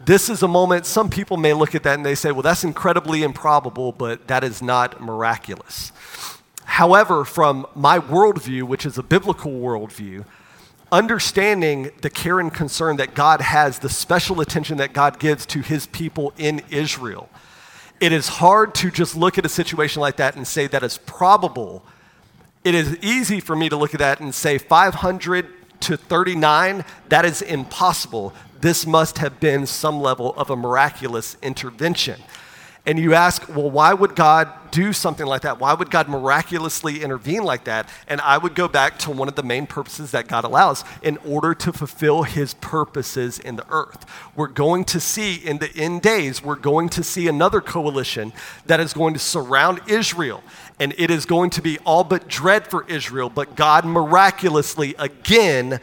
[0.10, 2.64] This is a moment, some people may look at that and they say, well, that's
[2.64, 5.92] incredibly improbable, but that is not miraculous.
[6.64, 10.26] However, from my worldview, which is a biblical worldview,
[10.92, 15.62] understanding the care and concern that God has, the special attention that God gives to
[15.62, 17.30] his people in Israel,
[18.00, 20.98] it is hard to just look at a situation like that and say that is
[20.98, 21.86] probable.
[22.64, 27.26] It is easy for me to look at that and say 500 to 39, that
[27.26, 28.34] is impossible.
[28.62, 32.22] This must have been some level of a miraculous intervention.
[32.86, 35.60] And you ask, well, why would God do something like that?
[35.60, 37.90] Why would God miraculously intervene like that?
[38.08, 41.18] And I would go back to one of the main purposes that God allows in
[41.18, 44.06] order to fulfill his purposes in the earth.
[44.36, 48.34] We're going to see in the end days, we're going to see another coalition
[48.66, 50.42] that is going to surround Israel.
[50.80, 55.80] And it is going to be all but dread for Israel, but God miraculously again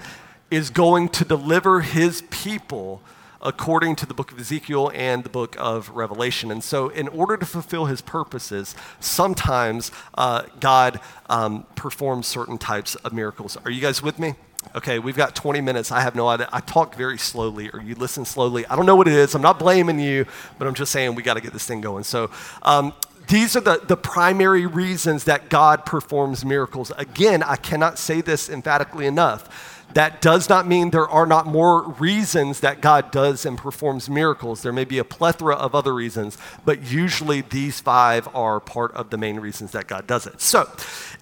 [0.50, 3.02] is going to deliver his people
[3.42, 6.50] according to the book of Ezekiel and the book of Revelation.
[6.50, 12.94] And so, in order to fulfill his purposes, sometimes uh, God um, performs certain types
[12.96, 13.56] of miracles.
[13.64, 14.35] Are you guys with me?
[14.74, 15.92] Okay, we've got 20 minutes.
[15.92, 16.48] I have no idea.
[16.52, 18.66] I talk very slowly, or you listen slowly.
[18.66, 19.35] I don't know what it is.
[19.35, 20.26] I'm not blaming you,
[20.59, 22.02] but I'm just saying we got to get this thing going.
[22.04, 22.30] So,
[22.62, 22.92] um,
[23.28, 26.92] these are the, the primary reasons that God performs miracles.
[26.96, 31.90] Again, I cannot say this emphatically enough that does not mean there are not more
[31.92, 34.62] reasons that God does and performs miracles.
[34.62, 39.11] There may be a plethora of other reasons, but usually these five are part of
[39.11, 40.40] the main reasons that God does it.
[40.40, 40.70] So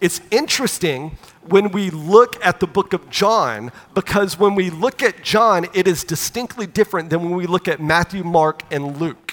[0.01, 5.23] it's interesting when we look at the book of John, because when we look at
[5.23, 9.24] John, it is distinctly different than when we look at Matthew, Mark, and Luke.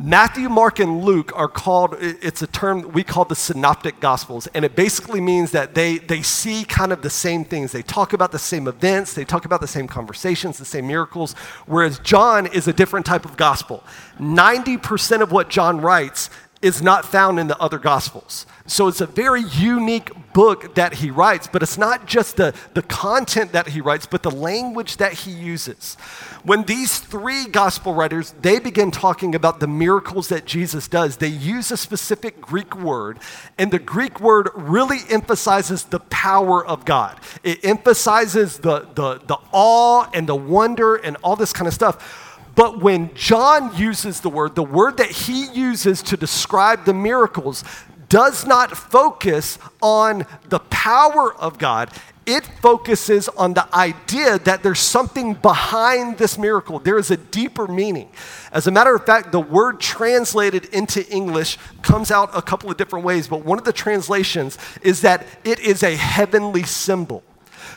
[0.00, 4.64] Matthew, Mark, and Luke are called, it's a term we call the synoptic gospels, and
[4.64, 7.72] it basically means that they, they see kind of the same things.
[7.72, 11.32] They talk about the same events, they talk about the same conversations, the same miracles,
[11.66, 13.82] whereas John is a different type of gospel.
[14.20, 18.44] 90% of what John writes is not found in the other gospels.
[18.66, 22.82] So it's a very unique book that he writes, but it's not just the, the
[22.82, 25.94] content that he writes, but the language that he uses.
[26.42, 31.28] When these three gospel writers, they begin talking about the miracles that Jesus does, they
[31.28, 33.20] use a specific Greek word,
[33.56, 37.20] and the Greek word really emphasizes the power of God.
[37.44, 42.27] It emphasizes the, the, the awe and the wonder and all this kind of stuff.
[42.58, 47.62] But when John uses the word, the word that he uses to describe the miracles
[48.08, 51.88] does not focus on the power of God.
[52.26, 56.80] It focuses on the idea that there's something behind this miracle.
[56.80, 58.10] There is a deeper meaning.
[58.50, 62.76] As a matter of fact, the word translated into English comes out a couple of
[62.76, 67.22] different ways, but one of the translations is that it is a heavenly symbol.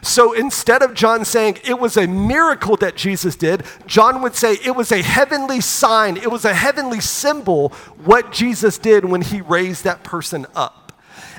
[0.01, 4.57] So instead of John saying it was a miracle that Jesus did, John would say
[4.65, 7.69] it was a heavenly sign, it was a heavenly symbol
[8.03, 10.91] what Jesus did when he raised that person up.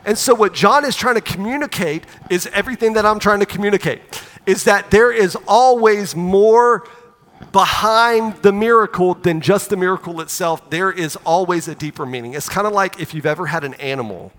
[0.04, 4.00] And so what John is trying to communicate is everything that I'm trying to communicate
[4.46, 6.84] is that there is always more
[7.52, 12.34] behind the miracle than just the miracle itself, there is always a deeper meaning.
[12.34, 14.32] It's kind of like if you've ever had an animal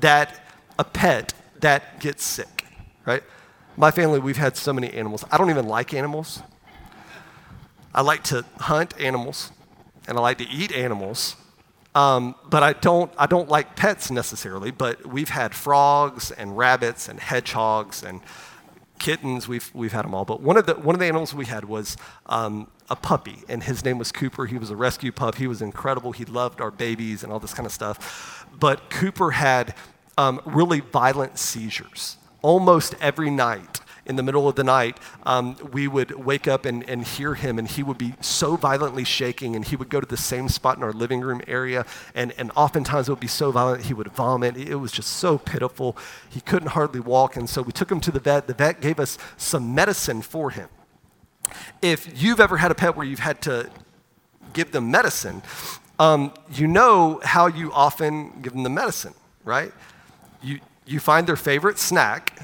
[0.00, 0.40] that,
[0.78, 2.64] a pet that gets sick,
[3.06, 3.22] right?
[3.76, 5.24] My family, we've had so many animals.
[5.30, 6.42] I don't even like animals.
[7.94, 9.52] I like to hunt animals
[10.06, 11.36] and I like to eat animals.
[11.94, 17.08] Um, but I don't, I don't like pets necessarily, but we've had frogs and rabbits
[17.08, 18.20] and hedgehogs and
[18.98, 19.46] kittens.
[19.46, 20.24] We've, we've had them all.
[20.24, 21.96] But one of the, one of the animals we had was
[22.26, 24.46] um, a puppy, and his name was Cooper.
[24.46, 25.34] He was a rescue pup.
[25.34, 26.12] He was incredible.
[26.12, 28.46] He loved our babies and all this kind of stuff.
[28.58, 29.74] But Cooper had
[30.16, 35.86] um, really violent seizures almost every night in the middle of the night, um, we
[35.86, 39.64] would wake up and, and hear him, and he would be so violently shaking, and
[39.64, 43.08] he would go to the same spot in our living room area, and, and oftentimes
[43.08, 44.56] it would be so violent he would vomit.
[44.56, 45.96] It was just so pitiful.
[46.28, 48.48] He couldn't hardly walk, and so we took him to the vet.
[48.48, 50.68] The vet gave us some medicine for him.
[51.80, 53.70] If you've ever had a pet where you've had to
[54.52, 55.42] give them medicine,
[55.98, 59.14] um, you know how you often give them the medicine,
[59.44, 59.72] right?
[60.42, 62.40] You, you find their favorite snack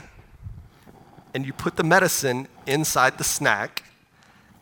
[1.34, 3.84] and you put the medicine inside the snack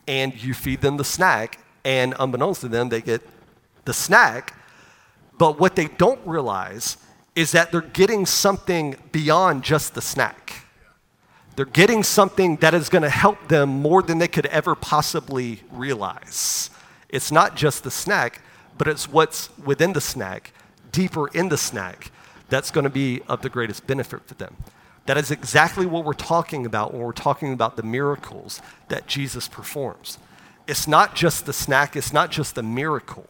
[0.09, 3.23] and you feed them the snack, and unbeknownst to them, they get
[3.85, 4.55] the snack.
[5.39, 6.97] But what they don't realize
[7.35, 10.65] is that they're getting something beyond just the snack.
[11.57, 15.63] They're getting something that is going to help them more than they could ever possibly
[15.71, 16.71] realize.
[17.09, 18.43] It's not just the snack,
[18.77, 20.53] but it's what's within the snack,
[20.93, 22.11] deeper in the snack,
[22.49, 24.57] that's going to be of the greatest benefit for them.
[25.07, 29.49] That is exactly what we're talking about when we're talking about the miracles that Jesus
[29.49, 30.19] performs.
[30.67, 33.29] It's not just the snack, it's not just the miracle,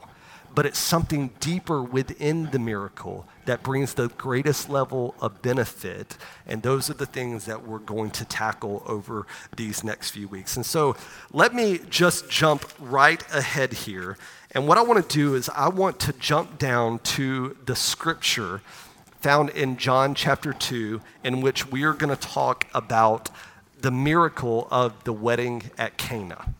[0.54, 6.16] but it's something deeper within the miracle that brings the greatest level of benefit.
[6.46, 10.56] And those are the things that we're going to tackle over these next few weeks.
[10.56, 10.96] And so
[11.30, 14.16] let me just jump right ahead here.
[14.52, 18.62] And what I want to do is I want to jump down to the scripture
[19.20, 23.30] found in John chapter 2, in which we are going to talk about
[23.80, 26.52] the miracle of the wedding at Cana.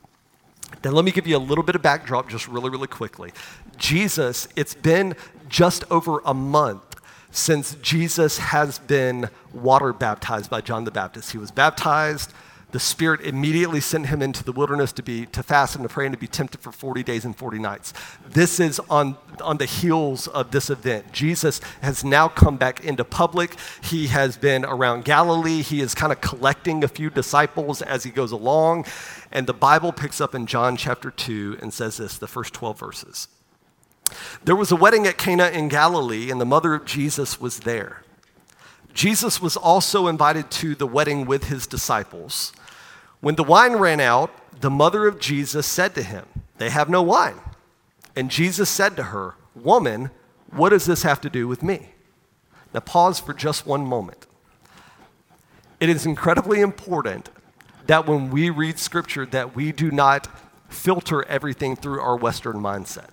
[0.83, 3.33] Then let me give you a little bit of backdrop just really, really quickly.
[3.77, 5.15] Jesus, it's been
[5.49, 6.83] just over a month
[7.31, 11.33] since Jesus has been water baptized by John the Baptist.
[11.33, 12.33] He was baptized
[12.73, 16.07] the Spirit immediately sent him into the wilderness to be to fast and to pray
[16.07, 17.93] and to be tempted for 40 days and 40 nights.
[18.29, 21.13] This is on, on the heels of this event.
[21.13, 23.57] Jesus has now come back into public.
[23.83, 25.63] He has been around Galilee.
[25.63, 28.85] He is kind of collecting a few disciples as he goes along.
[29.31, 32.79] And the Bible picks up in John chapter 2 and says this, the first 12
[32.79, 33.29] verses.
[34.45, 38.03] There was a wedding at Cana in Galilee, and the mother of Jesus was there.
[38.97, 42.55] Jesus was also invited to the wedding with his disciples.
[43.21, 46.25] When the wine ran out, the mother of Jesus said to him,
[46.57, 47.39] They have no wine.
[48.17, 50.11] And Jesus said to her, Woman,
[50.51, 51.91] what does this have to do with me?
[52.73, 54.27] Now pause for just one moment.
[55.79, 57.29] It is incredibly important
[57.87, 60.27] that when we read scripture that we do not
[60.71, 63.11] filter everything through our western mindset.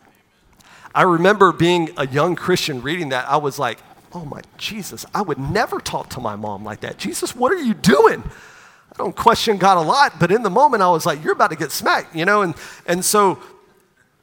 [0.95, 3.79] I remember being a young Christian reading that I was like,
[4.13, 6.97] oh my Jesus, I would never talk to my mom like that.
[6.97, 8.23] Jesus, what are you doing?
[8.91, 11.49] I don't question God a lot, but in the moment I was like, you're about
[11.49, 12.43] to get smacked, you know?
[12.43, 12.53] And,
[12.85, 13.39] and so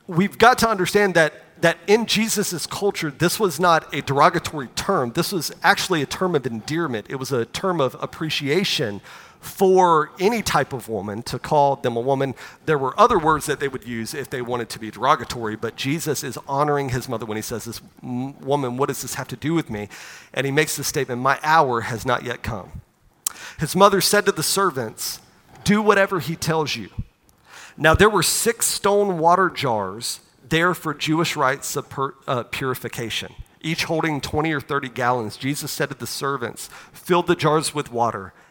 [0.07, 5.12] we've got to understand that, that in Jesus' culture, this was not a derogatory term.
[5.12, 7.07] This was actually a term of endearment.
[7.11, 9.01] It was a term of appreciation
[9.41, 12.34] for any type of woman to call them a woman.
[12.66, 15.76] There were other words that they would use if they wanted to be derogatory, but
[15.76, 19.36] Jesus is honoring his mother when he says, This woman, what does this have to
[19.36, 19.88] do with me?
[20.34, 22.82] And he makes the statement, My hour has not yet come.
[23.59, 25.20] His mother said to the servants,
[25.64, 26.91] Do whatever he tells you.
[27.78, 33.34] Now there were six stone water jars there for Jewish rites of pur- uh, purification,
[33.62, 35.38] each holding 20 or 30 gallons.
[35.38, 38.34] Jesus said to the servants, Fill the jars with water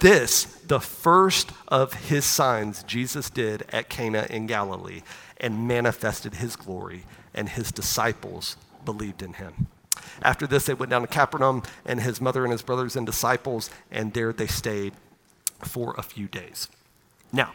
[0.00, 5.02] This, the first of his signs, Jesus did at Cana in Galilee
[5.38, 9.66] and manifested his glory, and his disciples believed in him.
[10.22, 13.70] After this, they went down to Capernaum, and his mother and his brothers and disciples,
[13.90, 14.92] and there they stayed
[15.60, 16.68] for a few days.
[17.32, 17.52] Now,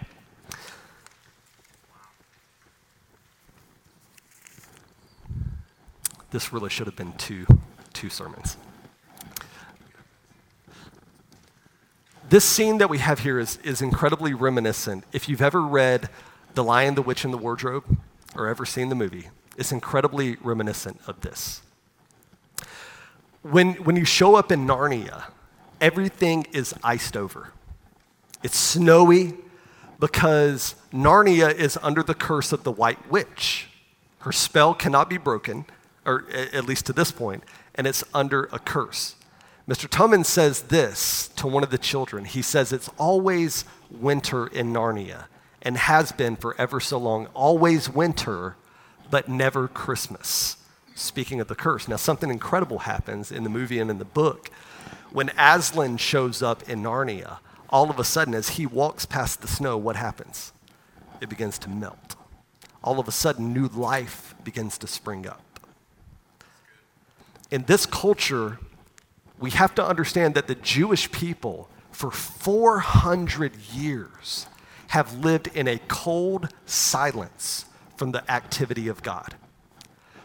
[6.31, 7.45] this really should have been two,
[7.93, 8.57] two sermons.
[12.29, 15.03] This scene that we have here is, is incredibly reminiscent.
[15.11, 16.09] If you've ever read
[16.53, 17.97] The Lion, the Witch, and the Wardrobe,
[18.35, 21.63] or ever seen the movie, it's incredibly reminiscent of this.
[23.41, 25.31] When, when you show up in Narnia,
[25.81, 27.51] everything is iced over.
[28.43, 29.33] It's snowy
[29.99, 33.69] because Narnia is under the curse of the White Witch.
[34.19, 35.65] Her spell cannot be broken,
[36.05, 39.15] or at least to this point, and it's under a curse.
[39.69, 39.87] Mr.
[39.87, 42.25] Tumnus says this to one of the children.
[42.25, 45.25] He says, It's always winter in Narnia
[45.61, 48.55] and has been for ever so long, always winter,
[49.11, 50.57] but never Christmas.
[50.95, 51.87] Speaking of the curse.
[51.87, 54.49] Now, something incredible happens in the movie and in the book.
[55.11, 57.37] When Aslan shows up in Narnia,
[57.69, 60.51] all of a sudden, as he walks past the snow, what happens?
[61.21, 62.15] It begins to melt.
[62.83, 65.43] All of a sudden, new life begins to spring up.
[67.51, 68.57] In this culture,
[69.39, 74.47] we have to understand that the Jewish people, for 400 years,
[74.87, 77.65] have lived in a cold silence
[77.95, 79.35] from the activity of God.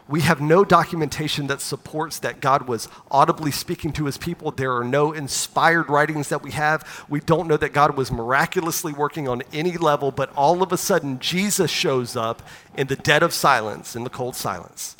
[0.06, 4.50] We have no documentation that supports that God was audibly speaking to his people.
[4.50, 7.06] There are no inspired writings that we have.
[7.08, 10.76] We don't know that God was miraculously working on any level, but all of a
[10.76, 12.42] sudden, Jesus shows up
[12.76, 14.94] in the dead of silence, in the cold silence.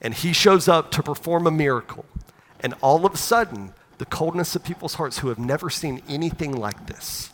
[0.00, 2.04] And he shows up to perform a miracle.
[2.62, 6.52] And all of a sudden, the coldness of people's hearts who have never seen anything
[6.56, 7.30] like this,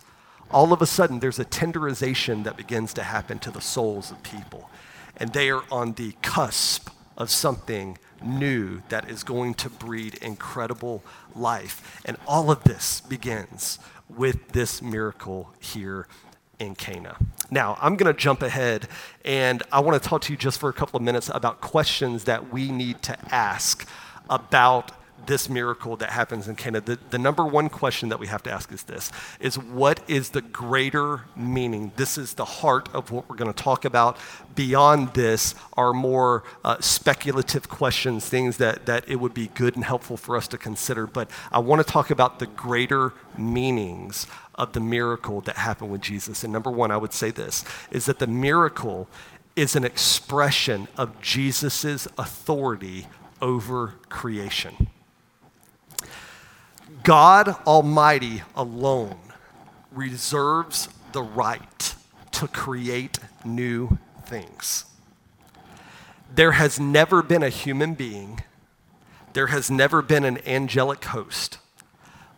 [0.51, 4.23] all of a sudden, there's a tenderization that begins to happen to the souls of
[4.23, 4.71] people.
[5.17, 11.03] And they are on the cusp of something new that is going to breed incredible
[11.35, 12.01] life.
[12.05, 16.07] And all of this begins with this miracle here
[16.59, 17.17] in Cana.
[17.51, 18.89] Now, I'm going to jump ahead
[19.25, 22.25] and I want to talk to you just for a couple of minutes about questions
[22.25, 23.89] that we need to ask
[24.29, 24.93] about
[25.27, 28.51] this miracle that happens in Cana, the, the number one question that we have to
[28.51, 31.93] ask is this is what is the greater meaning?
[31.97, 34.17] This is the heart of what we're going to talk about.
[34.55, 39.85] Beyond this are more uh, speculative questions, things that, that it would be good and
[39.85, 41.07] helpful for us to consider.
[41.07, 46.01] But I want to talk about the greater meanings of the miracle that happened with
[46.01, 46.43] Jesus.
[46.43, 49.09] And number one, I would say this is that the miracle
[49.57, 53.07] is an expression of Jesus' authority
[53.41, 54.89] over creation.
[57.09, 59.17] God Almighty alone
[59.91, 61.95] reserves the right
[62.33, 63.97] to create new
[64.27, 64.85] things.
[66.35, 68.43] There has never been a human being,
[69.33, 71.57] there has never been an angelic host.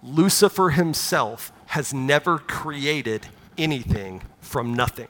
[0.05, 3.27] Lucifer himself has never created
[3.59, 5.09] anything from nothing.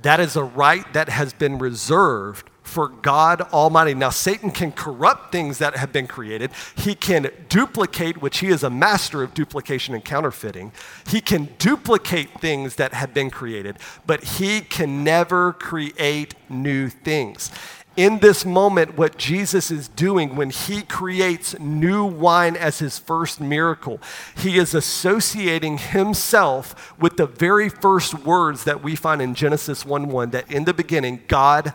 [0.00, 3.94] That is a right that has been reserved for God Almighty.
[3.94, 6.50] Now, Satan can corrupt things that have been created.
[6.74, 10.72] He can duplicate, which he is a master of duplication and counterfeiting.
[11.06, 17.50] He can duplicate things that have been created, but he can never create new things.
[17.96, 23.40] In this moment, what Jesus is doing when he creates new wine as his first
[23.40, 24.00] miracle,
[24.36, 30.08] he is associating himself with the very first words that we find in Genesis 1
[30.08, 31.72] 1 that in the beginning, God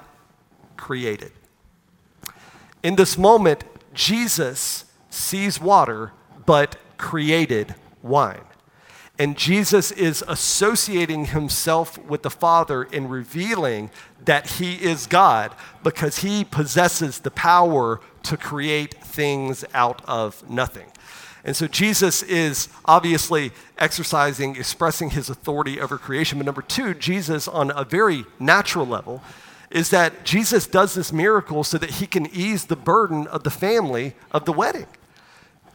[0.81, 1.31] created.
[2.83, 3.63] In this moment,
[3.93, 6.11] Jesus sees water
[6.45, 8.43] but created wine.
[9.19, 13.91] And Jesus is associating himself with the Father in revealing
[14.25, 15.53] that he is God
[15.83, 20.87] because he possesses the power to create things out of nothing.
[21.43, 26.39] And so Jesus is obviously exercising, expressing his authority over creation.
[26.39, 29.21] But number two, Jesus, on a very natural level,
[29.71, 33.49] is that Jesus does this miracle so that he can ease the burden of the
[33.49, 34.87] family of the wedding.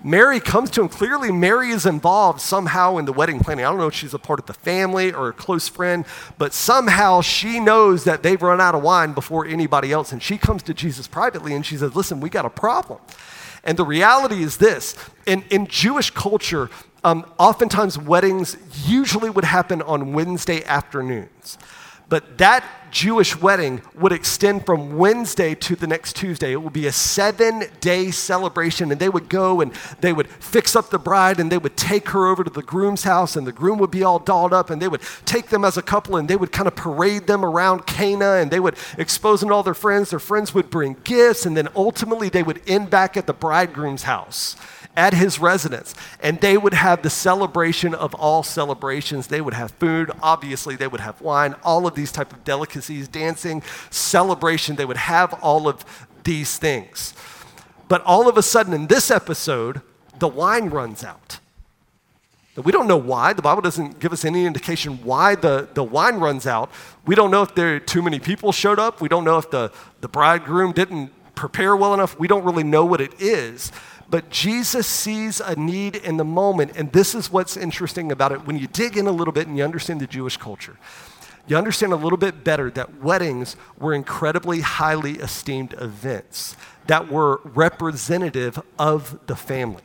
[0.04, 0.88] Mary comes to him.
[0.88, 3.64] Clearly, Mary is involved somehow in the wedding planning.
[3.64, 6.04] I don't know if she's a part of the family or a close friend,
[6.38, 10.12] but somehow she knows that they've run out of wine before anybody else.
[10.12, 13.00] And she comes to Jesus privately and she says, Listen, we got a problem.
[13.64, 14.94] And the reality is this
[15.26, 16.70] in, in Jewish culture,
[17.02, 21.58] um, oftentimes weddings usually would happen on Wednesday afternoons.
[22.08, 26.52] But that Jewish wedding would extend from Wednesday to the next Tuesday.
[26.52, 30.76] It would be a seven day celebration, and they would go and they would fix
[30.76, 33.52] up the bride and they would take her over to the groom's house, and the
[33.52, 36.28] groom would be all dolled up, and they would take them as a couple and
[36.28, 39.62] they would kind of parade them around Cana and they would expose them to all
[39.64, 40.10] their friends.
[40.10, 44.04] Their friends would bring gifts, and then ultimately they would end back at the bridegroom's
[44.04, 44.54] house
[44.96, 45.94] at his residence.
[46.20, 49.26] And they would have the celebration of all celebrations.
[49.26, 53.06] They would have food, obviously, they would have wine, all of these type of delicacies,
[53.06, 54.76] dancing, celebration.
[54.76, 55.84] They would have all of
[56.24, 57.14] these things.
[57.88, 59.82] But all of a sudden, in this episode,
[60.18, 61.38] the wine runs out.
[62.56, 63.34] We don't know why.
[63.34, 66.70] The Bible doesn't give us any indication why the, the wine runs out.
[67.04, 69.02] We don't know if there too many people showed up.
[69.02, 69.70] We don't know if the,
[70.00, 72.18] the bridegroom didn't prepare well enough.
[72.18, 73.72] We don't really know what it is.
[74.08, 76.72] But Jesus sees a need in the moment.
[76.76, 78.46] And this is what's interesting about it.
[78.46, 80.76] When you dig in a little bit and you understand the Jewish culture,
[81.48, 87.40] you understand a little bit better that weddings were incredibly highly esteemed events that were
[87.44, 89.82] representative of the family.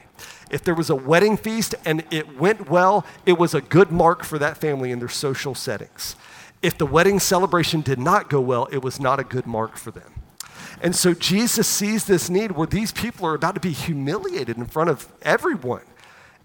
[0.50, 4.24] If there was a wedding feast and it went well, it was a good mark
[4.24, 6.16] for that family in their social settings.
[6.62, 9.92] If the wedding celebration did not go well, it was not a good mark for
[9.92, 10.21] them.
[10.82, 14.66] And so Jesus sees this need where these people are about to be humiliated in
[14.66, 15.84] front of everyone.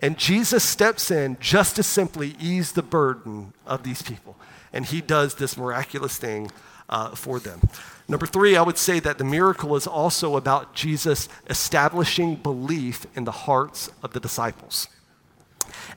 [0.00, 4.36] And Jesus steps in just to simply ease the burden of these people.
[4.72, 6.50] And he does this miraculous thing
[6.88, 7.60] uh, for them.
[8.08, 13.24] Number three, I would say that the miracle is also about Jesus establishing belief in
[13.24, 14.88] the hearts of the disciples.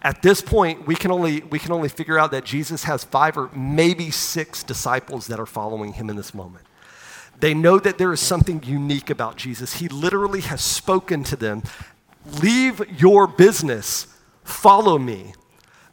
[0.02, 3.38] At this point, we can, only, we can only figure out that Jesus has five
[3.38, 6.66] or maybe six disciples that are following him in this moment.
[7.40, 9.74] They know that there is something unique about Jesus.
[9.74, 11.64] He literally has spoken to them
[12.42, 14.08] Leave your business,
[14.44, 15.34] follow me.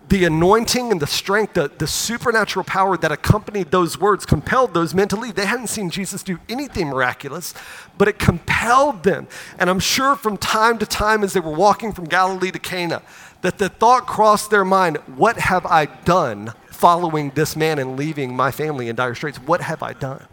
[0.08, 4.94] The anointing and the strength, the, the supernatural power that accompanied those words compelled those
[4.94, 5.34] men to leave.
[5.34, 7.54] They hadn't seen Jesus do anything miraculous,
[7.98, 9.26] but it compelled them.
[9.58, 13.02] And I'm sure from time to time as they were walking from Galilee to Cana,
[13.42, 18.36] that the thought crossed their mind what have I done following this man and leaving
[18.36, 19.38] my family in dire straits?
[19.38, 20.26] What have I done?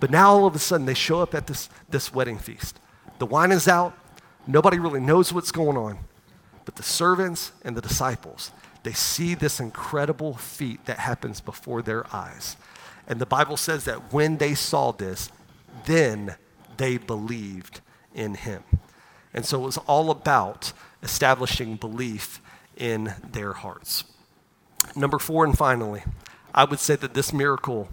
[0.00, 2.78] But now all of a sudden they show up at this, this wedding feast.
[3.18, 3.96] The wine is out.
[4.46, 5.98] Nobody really knows what's going on.
[6.64, 8.50] But the servants and the disciples,
[8.82, 12.56] they see this incredible feat that happens before their eyes.
[13.06, 15.30] And the Bible says that when they saw this,
[15.86, 16.36] then
[16.76, 17.80] they believed
[18.14, 18.62] in him.
[19.34, 20.72] And so it was all about
[21.02, 22.40] establishing belief
[22.76, 24.04] in their hearts.
[24.94, 26.02] Number four, and finally,
[26.54, 27.88] I would say that this miracle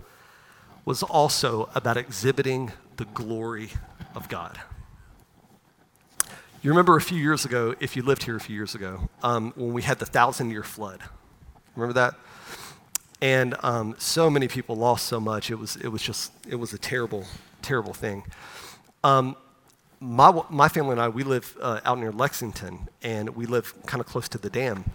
[0.86, 3.72] was also about exhibiting the glory
[4.14, 4.60] of God.
[6.62, 9.54] You remember a few years ago, if you lived here a few years ago, um,
[9.56, 11.02] when we had the thousand year flood.
[11.76, 12.16] Remember that?
[13.22, 15.50] And um, so many people lost so much.
[15.50, 17.26] It was, it was just, it was a terrible,
[17.62, 18.24] terrible thing.
[19.04, 19.36] Um,
[20.00, 24.02] my, my family and I, we live uh, out near Lexington, and we live kind
[24.02, 24.86] of close to the dam.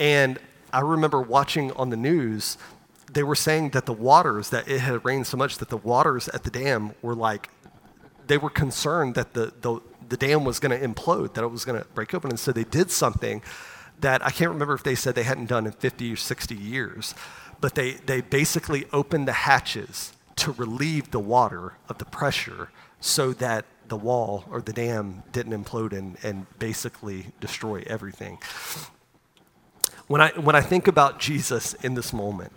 [0.00, 0.38] And
[0.72, 2.58] I remember watching on the news
[3.14, 6.28] they were saying that the waters, that it had rained so much that the waters
[6.28, 7.48] at the dam were like,
[8.26, 11.64] they were concerned that the, the, the dam was going to implode, that it was
[11.64, 12.30] going to break open.
[12.30, 13.42] And so they did something
[14.00, 17.14] that I can't remember if they said they hadn't done in 50 or 60 years,
[17.60, 23.32] but they, they basically opened the hatches to relieve the water of the pressure so
[23.34, 28.38] that the wall or the dam didn't implode and, and basically destroy everything.
[30.08, 32.52] When I, when I think about Jesus in this moment,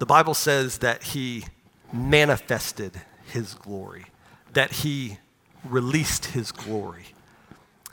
[0.00, 1.44] the Bible says that he
[1.92, 4.06] manifested his glory,
[4.54, 5.18] that he
[5.62, 7.08] released his glory.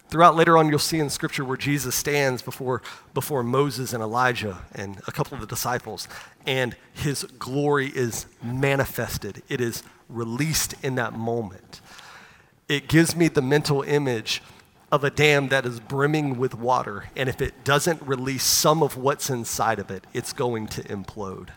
[0.07, 2.81] Throughout later on, you'll see in Scripture where Jesus stands before,
[3.13, 6.07] before Moses and Elijah and a couple of the disciples,
[6.45, 9.43] and his glory is manifested.
[9.49, 11.81] It is released in that moment.
[12.69, 14.41] It gives me the mental image
[14.93, 18.95] of a dam that is brimming with water, and if it doesn't release some of
[18.95, 21.49] what's inside of it, it's going to implode.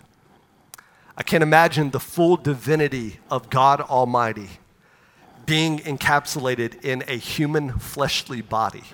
[1.16, 4.48] I can't imagine the full divinity of God Almighty
[5.46, 8.84] being encapsulated in a human fleshly body,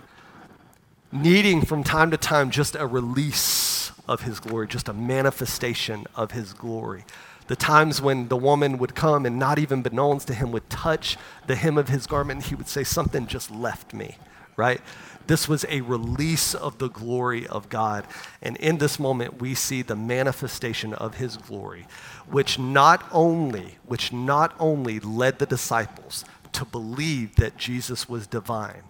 [1.12, 6.30] needing from time to time just a release of His glory, just a manifestation of
[6.30, 7.04] His glory.
[7.46, 11.16] The times when the woman would come and not even beknownst to him would touch
[11.46, 14.18] the hem of his garment, he would say, Something just left me,
[14.56, 14.80] right?
[15.26, 18.06] This was a release of the glory of God.
[18.40, 21.86] And in this moment, we see the manifestation of his glory,
[22.28, 28.82] which not only, which not only led the disciples to believe that Jesus was divine,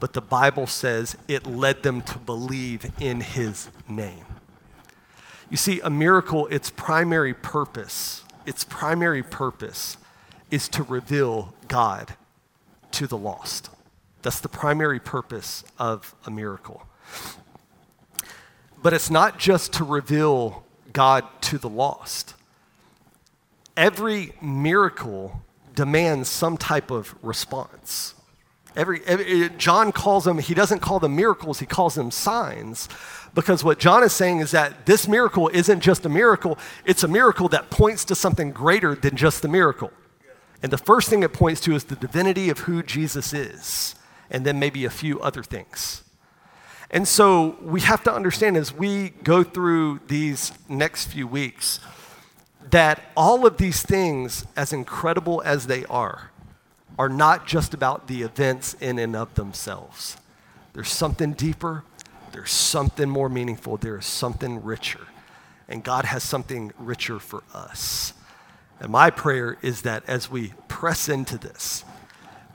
[0.00, 4.24] but the Bible says it led them to believe in his name.
[5.50, 9.96] You see, a miracle, its primary purpose, its primary purpose
[10.50, 12.14] is to reveal God
[12.92, 13.70] to the lost.
[14.22, 16.86] That's the primary purpose of a miracle.
[18.82, 22.34] But it's not just to reveal God to the lost.
[23.76, 25.42] Every miracle
[25.74, 28.14] demands some type of response.
[28.76, 32.88] Every, every, John calls them, he doesn't call them miracles, he calls them signs.
[33.34, 37.08] Because what John is saying is that this miracle isn't just a miracle, it's a
[37.08, 39.92] miracle that points to something greater than just the miracle.
[40.62, 43.94] And the first thing it points to is the divinity of who Jesus is,
[44.30, 46.02] and then maybe a few other things.
[46.90, 51.80] And so we have to understand as we go through these next few weeks
[52.70, 56.30] that all of these things, as incredible as they are,
[56.98, 60.16] are not just about the events in and of themselves.
[60.72, 61.84] There's something deeper,
[62.32, 65.06] there's something more meaningful, there is something richer.
[65.68, 68.14] And God has something richer for us.
[68.80, 71.84] And my prayer is that as we press into this,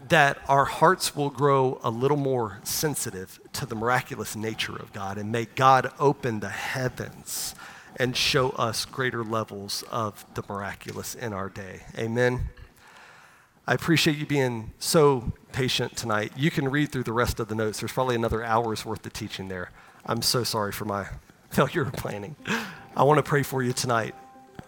[0.10, 5.18] that our hearts will grow a little more sensitive to the miraculous nature of God
[5.18, 7.56] and may God open the heavens
[7.97, 11.82] and show us greater levels of the miraculous in our day.
[11.97, 12.49] Amen.
[13.66, 16.34] I appreciate you being so patient tonight.
[16.36, 17.80] You can read through the rest of the notes.
[17.80, 19.72] There's probably another hour's worth of teaching there.
[20.06, 21.08] I'm so sorry for my
[21.49, 22.36] failure of planning.
[22.95, 24.16] I want to pray for you tonight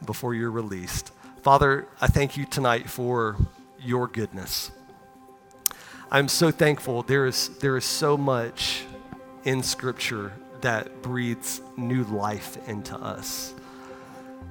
[0.06, 1.12] before you're released.
[1.42, 3.38] Father, I thank you tonight for
[3.80, 4.72] your goodness.
[6.16, 7.04] I'm so thankful.
[7.04, 8.86] There is, there is so much
[9.44, 13.54] in Scripture that breathes new life into us.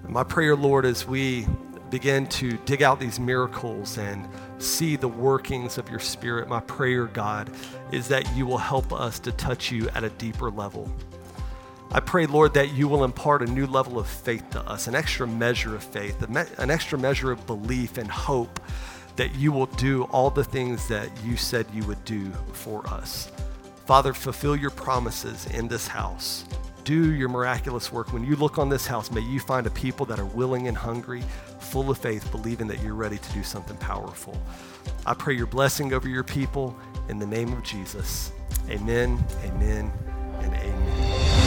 [0.06, 1.46] My prayer, Lord, as we
[1.88, 7.06] begin to dig out these miracles and see the workings of your Spirit, my prayer,
[7.06, 7.50] God,
[7.92, 10.94] is that you will help us to touch you at a deeper level.
[11.92, 14.94] I pray, Lord, that you will impart a new level of faith to us, an
[14.94, 16.20] extra measure of faith,
[16.58, 18.60] an extra measure of belief and hope
[19.16, 23.30] that you will do all the things that you said you would do for us.
[23.86, 26.44] Father, fulfill your promises in this house.
[26.84, 28.12] Do your miraculous work.
[28.12, 30.76] When you look on this house, may you find a people that are willing and
[30.76, 31.22] hungry,
[31.58, 34.38] full of faith, believing that you're ready to do something powerful.
[35.06, 36.76] I pray your blessing over your people
[37.08, 38.32] in the name of Jesus.
[38.70, 39.92] Amen, amen,
[40.40, 41.43] and amen.